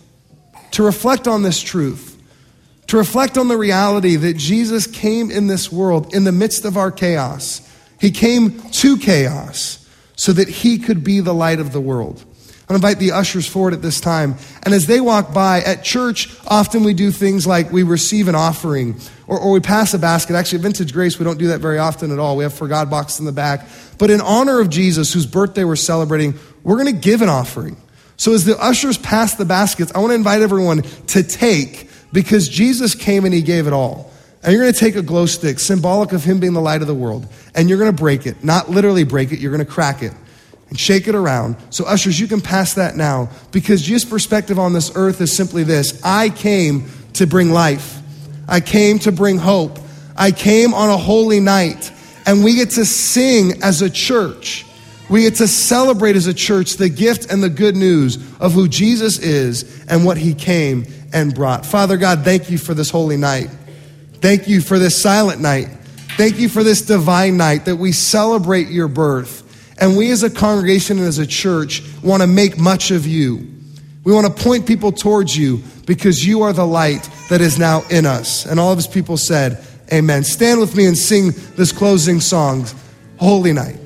to 0.73 0.83
reflect 0.83 1.29
on 1.29 1.43
this 1.43 1.61
truth, 1.61 2.21
to 2.87 2.97
reflect 2.97 3.37
on 3.37 3.49
the 3.49 3.57
reality 3.57 4.17
that 4.17 4.37
Jesus 4.37 4.87
came 4.87 5.31
in 5.31 5.47
this 5.47 5.71
world 5.71 6.15
in 6.15 6.25
the 6.25 6.33
midst 6.33 6.65
of 6.65 6.77
our 6.77 6.91
chaos. 6.91 7.61
He 8.01 8.11
came 8.11 8.61
to 8.71 8.97
chaos 8.97 9.87
so 10.17 10.33
that 10.33 10.49
he 10.49 10.79
could 10.79 11.05
be 11.05 11.21
the 11.21 11.35
light 11.35 11.61
of 11.61 11.73
the 11.73 11.81
world. 11.81 12.25
I 12.69 12.75
invite 12.75 12.99
the 12.99 13.13
ushers 13.13 13.49
forward 13.49 13.75
at 13.75 13.83
this 13.83 14.01
time. 14.01 14.37
And 14.63 14.73
as 14.73 14.87
they 14.87 15.01
walk 15.01 15.35
by, 15.35 15.61
at 15.61 15.83
church, 15.83 16.33
often 16.47 16.85
we 16.85 16.95
do 16.95 17.11
things 17.11 17.45
like 17.45 17.73
we 17.73 17.83
receive 17.83 18.29
an 18.29 18.37
offering 18.37 19.01
or, 19.31 19.39
or 19.39 19.53
we 19.53 19.61
pass 19.61 19.95
a 19.95 19.99
basket. 19.99 20.35
Actually, 20.35 20.63
Vintage 20.63 20.93
Grace, 20.93 21.19
we 21.19 21.25
don't 21.25 21.39
do 21.39 21.47
that 21.49 21.61
very 21.61 21.79
often 21.79 22.11
at 22.11 22.19
all. 22.19 22.37
We 22.37 22.43
have 22.43 22.53
For 22.53 22.67
God 22.67 22.91
boxes 22.91 23.21
in 23.21 23.27
the 23.27 23.33
back. 23.33 23.67
But 23.97 24.11
in 24.11 24.21
honor 24.21 24.61
of 24.61 24.69
Jesus, 24.69 25.13
whose 25.13 25.25
birthday 25.25 25.63
we're 25.63 25.77
celebrating, 25.77 26.35
we're 26.65 26.83
going 26.83 26.93
to 26.93 27.01
give 27.01 27.23
an 27.23 27.29
offering. 27.29 27.77
So 28.17 28.35
as 28.35 28.45
the 28.45 28.61
ushers 28.61 28.99
pass 28.99 29.37
the 29.37 29.45
baskets, 29.45 29.93
I 29.95 30.01
want 30.01 30.11
to 30.11 30.17
invite 30.17 30.43
everyone 30.43 30.83
to 30.83 31.23
take 31.23 31.89
because 32.13 32.49
Jesus 32.49 32.97
came 32.97 33.25
and 33.25 33.33
he 33.33 33.41
gave 33.41 33.69
it 33.69 33.73
all. 33.73 34.11
And 34.43 34.53
you're 34.53 34.63
going 34.63 34.73
to 34.73 34.79
take 34.79 34.97
a 34.97 35.03
glow 35.03 35.27
stick, 35.27 35.61
symbolic 35.61 36.13
of 36.13 36.25
him 36.25 36.41
being 36.41 36.53
the 36.53 36.61
light 36.61 36.81
of 36.81 36.89
the 36.89 36.95
world, 36.95 37.29
and 37.55 37.69
you're 37.69 37.79
going 37.79 37.95
to 37.95 37.97
break 37.97 38.27
it. 38.27 38.43
Not 38.43 38.69
literally 38.69 39.05
break 39.05 39.31
it, 39.33 39.39
you're 39.39 39.53
going 39.53 39.65
to 39.65 39.71
crack 39.71 40.03
it 40.03 40.13
and 40.71 40.81
shake 40.81 41.07
it 41.07 41.15
around. 41.15 41.57
So, 41.71 41.85
ushers, 41.85 42.19
you 42.19 42.27
can 42.27 42.41
pass 42.41 42.75
that 42.75 42.97
now 42.97 43.29
because 43.53 43.83
Jesus' 43.83 44.09
perspective 44.09 44.59
on 44.59 44.73
this 44.73 44.91
earth 44.95 45.21
is 45.21 45.37
simply 45.37 45.63
this 45.63 46.01
I 46.03 46.31
came 46.31 46.89
to 47.15 47.27
bring 47.27 47.51
life, 47.51 48.00
I 48.51 48.61
came 48.61 48.99
to 49.01 49.13
bring 49.13 49.39
hope, 49.39 49.79
I 50.17 50.33
came 50.33 50.75
on 50.75 50.91
a 50.91 50.99
holy 50.99 51.41
night, 51.41 51.91
and 52.27 52.45
we 52.45 52.57
get 52.57 52.71
to 52.71 52.85
sing 52.85 53.63
as 53.63 53.81
a 53.81 53.89
church. 53.89 54.67
We 55.09 55.23
get 55.23 55.37
to 55.37 55.49
celebrate 55.49 56.15
as 56.15 56.27
a 56.27 56.35
church 56.35 56.75
the 56.75 56.89
gift 56.89 57.33
and 57.33 57.43
the 57.43 57.49
good 57.49 57.75
news 57.75 58.17
of 58.39 58.53
who 58.53 58.69
Jesus 58.69 59.19
is 59.19 59.85
and 59.89 60.05
what 60.05 60.17
he 60.17 60.35
came 60.35 60.87
and 61.13 61.35
brought. 61.35 61.67
Father 61.67 61.97
God, 61.97 62.23
thank 62.23 62.51
you 62.51 62.59
for 62.59 62.75
this 62.75 62.91
holy 62.91 63.17
night. 63.17 63.51
Thank 64.21 64.47
you 64.47 64.61
for 64.61 64.79
this 64.79 65.01
silent 65.01 65.41
night. 65.41 65.69
Thank 66.17 66.39
you 66.39 66.49
for 66.49 66.63
this 66.63 66.83
divine 66.83 67.37
night 67.37 67.65
that 67.65 67.77
we 67.77 67.93
celebrate 67.93 68.69
your 68.69 68.89
birth. 68.89 69.47
And 69.81 69.97
we 69.97 70.11
as 70.11 70.23
a 70.23 70.31
congregation 70.31 70.99
and 70.99 71.07
as 71.07 71.19
a 71.19 71.27
church 71.27 71.83
want 72.03 72.23
to 72.23 72.27
make 72.27 72.59
much 72.59 72.91
of 72.91 73.07
you. 73.07 73.49
We 74.03 74.13
want 74.13 74.27
to 74.35 74.43
point 74.45 74.67
people 74.67 74.93
towards 74.93 75.37
you 75.37 75.63
because 75.87 76.27
you 76.27 76.43
are 76.43 76.53
the 76.53 76.67
light 76.67 77.09
that 77.29 77.41
is 77.41 77.59
now 77.59 77.83
in 77.91 78.07
us. 78.07 78.47
And 78.47 78.59
all 78.59 78.73
of 78.73 78.79
his 78.79 78.87
people 78.87 79.17
said, 79.17 79.65
Amen. 79.93 80.25
Stand 80.25 80.61
with 80.61 80.75
me 80.77 80.87
and 80.87 80.97
sing 80.97 81.33
this 81.57 81.73
closing 81.73 82.21
song, 82.21 82.67
Holy 83.19 83.53
Night. 83.53 83.77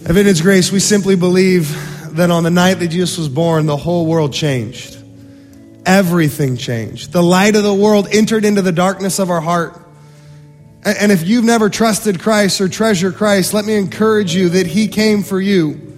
Vintage 0.00 0.42
Grace, 0.42 0.72
we 0.72 0.80
simply 0.80 1.14
believe 1.16 1.68
that 2.16 2.30
on 2.30 2.42
the 2.44 2.50
night 2.50 2.74
that 2.74 2.88
Jesus 2.88 3.18
was 3.18 3.28
born, 3.28 3.66
the 3.66 3.76
whole 3.76 4.06
world 4.06 4.32
changed. 4.32 4.96
everything 5.86 6.56
changed. 6.56 7.12
The 7.12 7.22
light 7.22 7.54
of 7.54 7.62
the 7.62 7.72
world 7.72 8.08
entered 8.12 8.44
into 8.44 8.60
the 8.60 8.72
darkness 8.72 9.18
of 9.18 9.30
our 9.30 9.40
heart. 9.40 9.80
And 10.84 11.10
if 11.10 11.26
you've 11.26 11.44
never 11.44 11.70
trusted 11.70 12.20
Christ 12.20 12.60
or 12.60 12.68
treasure 12.68 13.12
Christ, 13.12 13.54
let 13.54 13.64
me 13.64 13.74
encourage 13.76 14.34
you 14.34 14.48
that 14.50 14.66
He 14.66 14.88
came 14.88 15.22
for 15.22 15.40
you, 15.40 15.96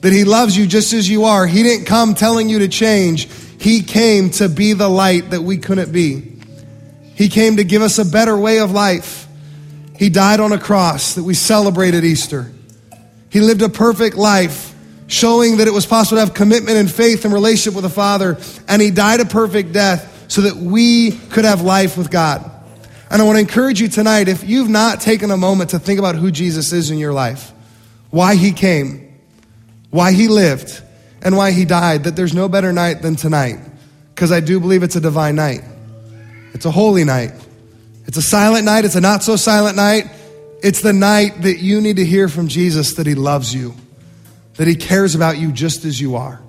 that 0.00 0.12
He 0.12 0.24
loves 0.24 0.56
you 0.56 0.66
just 0.66 0.92
as 0.92 1.08
you 1.08 1.24
are. 1.24 1.46
He 1.46 1.62
didn't 1.62 1.86
come 1.86 2.14
telling 2.14 2.48
you 2.48 2.60
to 2.60 2.68
change, 2.68 3.28
He 3.60 3.82
came 3.82 4.30
to 4.32 4.48
be 4.48 4.72
the 4.72 4.88
light 4.88 5.30
that 5.30 5.42
we 5.42 5.58
couldn't 5.58 5.92
be. 5.92 6.30
He 7.14 7.28
came 7.28 7.56
to 7.56 7.64
give 7.64 7.82
us 7.82 7.98
a 7.98 8.04
better 8.04 8.36
way 8.36 8.60
of 8.60 8.70
life. 8.70 9.28
He 9.98 10.08
died 10.08 10.40
on 10.40 10.52
a 10.52 10.58
cross 10.58 11.14
that 11.16 11.24
we 11.24 11.34
celebrated 11.34 12.04
Easter. 12.04 12.50
He 13.28 13.40
lived 13.40 13.60
a 13.60 13.68
perfect 13.68 14.16
life, 14.16 14.74
showing 15.06 15.58
that 15.58 15.68
it 15.68 15.72
was 15.72 15.84
possible 15.84 16.16
to 16.16 16.24
have 16.24 16.34
commitment 16.34 16.78
and 16.78 16.90
faith 16.90 17.24
and 17.24 17.34
relationship 17.34 17.74
with 17.74 17.84
the 17.84 17.90
Father. 17.90 18.38
And 18.66 18.80
He 18.80 18.90
died 18.90 19.20
a 19.20 19.26
perfect 19.26 19.72
death 19.72 20.26
so 20.28 20.42
that 20.42 20.56
we 20.56 21.10
could 21.10 21.44
have 21.44 21.60
life 21.60 21.98
with 21.98 22.10
God. 22.10 22.50
And 23.10 23.20
I 23.20 23.24
want 23.24 23.36
to 23.36 23.40
encourage 23.40 23.80
you 23.80 23.88
tonight 23.88 24.28
if 24.28 24.48
you've 24.48 24.68
not 24.68 25.00
taken 25.00 25.32
a 25.32 25.36
moment 25.36 25.70
to 25.70 25.80
think 25.80 25.98
about 25.98 26.14
who 26.14 26.30
Jesus 26.30 26.72
is 26.72 26.92
in 26.92 26.98
your 26.98 27.12
life, 27.12 27.52
why 28.10 28.36
he 28.36 28.52
came, 28.52 29.09
why 29.90 30.12
he 30.12 30.28
lived, 30.28 30.82
and 31.22 31.36
why 31.36 31.50
he 31.50 31.64
died, 31.64 32.04
that 32.04 32.16
there's 32.16 32.34
no 32.34 32.48
better 32.48 32.72
night 32.72 33.02
than 33.02 33.16
tonight. 33.16 33.58
Because 34.14 34.32
I 34.32 34.40
do 34.40 34.60
believe 34.60 34.82
it's 34.82 34.96
a 34.96 35.00
divine 35.00 35.34
night. 35.34 35.62
It's 36.54 36.64
a 36.64 36.70
holy 36.70 37.04
night. 37.04 37.32
It's 38.06 38.16
a 38.16 38.22
silent 38.22 38.64
night. 38.64 38.84
It's 38.84 38.94
a 38.94 39.00
not 39.00 39.22
so 39.22 39.36
silent 39.36 39.76
night. 39.76 40.10
It's 40.62 40.82
the 40.82 40.92
night 40.92 41.42
that 41.42 41.58
you 41.58 41.80
need 41.80 41.96
to 41.96 42.04
hear 42.04 42.28
from 42.28 42.48
Jesus 42.48 42.94
that 42.94 43.06
he 43.06 43.14
loves 43.14 43.54
you, 43.54 43.74
that 44.54 44.68
he 44.68 44.74
cares 44.74 45.14
about 45.14 45.38
you 45.38 45.52
just 45.52 45.84
as 45.84 46.00
you 46.00 46.16
are. 46.16 46.40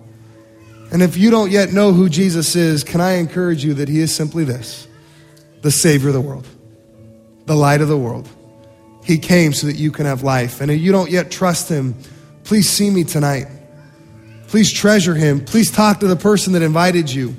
And 0.91 1.01
if 1.01 1.15
you 1.15 1.31
don't 1.31 1.51
yet 1.51 1.71
know 1.71 1.93
who 1.93 2.09
Jesus 2.09 2.55
is, 2.55 2.83
can 2.83 2.99
I 2.99 3.13
encourage 3.13 3.63
you 3.63 3.75
that 3.75 3.87
he 3.87 3.99
is 3.99 4.13
simply 4.13 4.43
this 4.43 4.87
the 5.61 5.71
Savior 5.71 6.09
of 6.09 6.15
the 6.15 6.21
world, 6.21 6.47
the 7.45 7.55
light 7.55 7.81
of 7.81 7.87
the 7.87 7.97
world. 7.97 8.27
He 9.03 9.17
came 9.17 9.53
so 9.53 9.67
that 9.67 9.75
you 9.75 9.91
can 9.91 10.05
have 10.05 10.23
life. 10.23 10.61
And 10.61 10.71
if 10.71 10.79
you 10.81 10.91
don't 10.91 11.09
yet 11.09 11.31
trust 11.31 11.69
Him, 11.69 11.95
please 12.43 12.69
see 12.69 12.89
me 12.89 13.03
tonight. 13.03 13.47
Please 14.47 14.71
treasure 14.71 15.15
Him. 15.15 15.45
Please 15.45 15.71
talk 15.71 16.01
to 16.01 16.07
the 16.07 16.15
person 16.15 16.53
that 16.53 16.61
invited 16.61 17.09
you. 17.09 17.35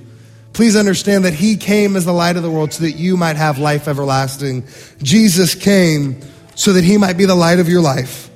Please 0.52 0.76
understand 0.76 1.24
that 1.24 1.34
He 1.34 1.56
came 1.56 1.96
as 1.96 2.04
the 2.04 2.12
light 2.12 2.36
of 2.36 2.42
the 2.42 2.50
world 2.50 2.72
so 2.72 2.84
that 2.84 2.92
you 2.92 3.16
might 3.16 3.36
have 3.36 3.58
life 3.58 3.88
everlasting. 3.88 4.66
Jesus 5.02 5.54
came 5.54 6.20
so 6.54 6.72
that 6.72 6.84
He 6.84 6.96
might 6.96 7.18
be 7.18 7.26
the 7.26 7.34
light 7.34 7.58
of 7.58 7.68
your 7.68 7.82
life. 7.82 8.30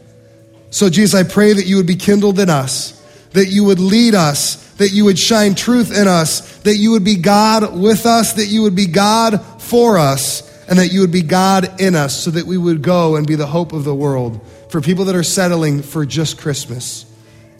So, 0.70 0.90
Jesus, 0.90 1.18
I 1.18 1.26
pray 1.26 1.52
that 1.52 1.66
you 1.66 1.76
would 1.76 1.86
be 1.86 1.96
kindled 1.96 2.38
in 2.38 2.50
us, 2.50 2.92
that 3.32 3.46
you 3.46 3.64
would 3.64 3.80
lead 3.80 4.14
us, 4.14 4.74
that 4.74 4.90
you 4.90 5.06
would 5.06 5.18
shine 5.18 5.54
truth 5.54 5.96
in 5.96 6.06
us, 6.06 6.58
that 6.58 6.76
you 6.76 6.90
would 6.90 7.04
be 7.04 7.16
God 7.16 7.78
with 7.78 8.04
us, 8.04 8.34
that 8.34 8.46
you 8.46 8.62
would 8.62 8.74
be 8.74 8.86
God 8.86 9.42
for 9.58 9.96
us, 9.96 10.42
and 10.68 10.78
that 10.78 10.88
you 10.88 11.00
would 11.00 11.12
be 11.12 11.22
God 11.22 11.80
in 11.80 11.94
us, 11.94 12.14
so 12.14 12.30
that 12.30 12.44
we 12.44 12.58
would 12.58 12.82
go 12.82 13.16
and 13.16 13.26
be 13.26 13.36
the 13.36 13.46
hope 13.46 13.72
of 13.72 13.84
the 13.84 13.94
world 13.94 14.40
for 14.76 14.82
people 14.82 15.06
that 15.06 15.16
are 15.16 15.22
settling 15.22 15.80
for 15.80 16.04
just 16.04 16.36
Christmas 16.36 17.06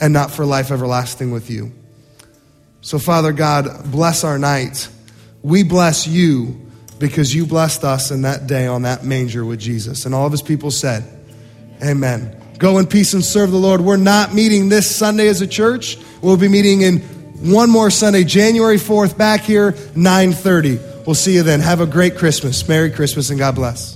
and 0.03 0.13
not 0.13 0.31
for 0.31 0.45
life 0.45 0.71
everlasting 0.71 1.31
with 1.31 1.49
you. 1.49 1.73
So, 2.83 2.99
Father 2.99 3.33
God, 3.33 3.91
bless 3.91 4.23
our 4.23 4.39
night. 4.39 4.87
We 5.41 5.63
bless 5.63 6.07
you 6.07 6.61
because 6.99 7.35
you 7.35 7.47
blessed 7.47 7.85
us 7.85 8.11
in 8.11 8.21
that 8.21 8.47
day 8.47 8.67
on 8.67 8.83
that 8.83 9.03
manger 9.03 9.47
with 9.47 9.59
Jesus. 9.59 10.05
And 10.05 10.15
all 10.15 10.27
of 10.27 10.33
his 10.33 10.43
people 10.43 10.71
said, 10.71 11.05
Amen. 11.83 12.39
Go 12.59 12.77
in 12.77 12.87
peace 12.87 13.15
and 13.15 13.25
serve 13.25 13.51
the 13.51 13.57
Lord. 13.57 13.81
We're 13.81 13.97
not 13.97 14.35
meeting 14.35 14.69
this 14.69 14.95
Sunday 14.95 15.29
as 15.29 15.41
a 15.41 15.47
church. 15.47 15.97
We'll 16.21 16.37
be 16.37 16.49
meeting 16.49 16.83
in 16.83 16.99
one 17.51 17.71
more 17.71 17.89
Sunday, 17.89 18.25
January 18.25 18.77
4th, 18.77 19.17
back 19.17 19.41
here, 19.41 19.71
930. 19.95 20.79
We'll 21.07 21.15
see 21.15 21.33
you 21.33 21.43
then. 21.43 21.61
Have 21.61 21.81
a 21.81 21.87
great 21.87 22.19
Christmas. 22.19 22.69
Merry 22.69 22.91
Christmas 22.91 23.31
and 23.31 23.39
God 23.39 23.55
bless. 23.55 23.96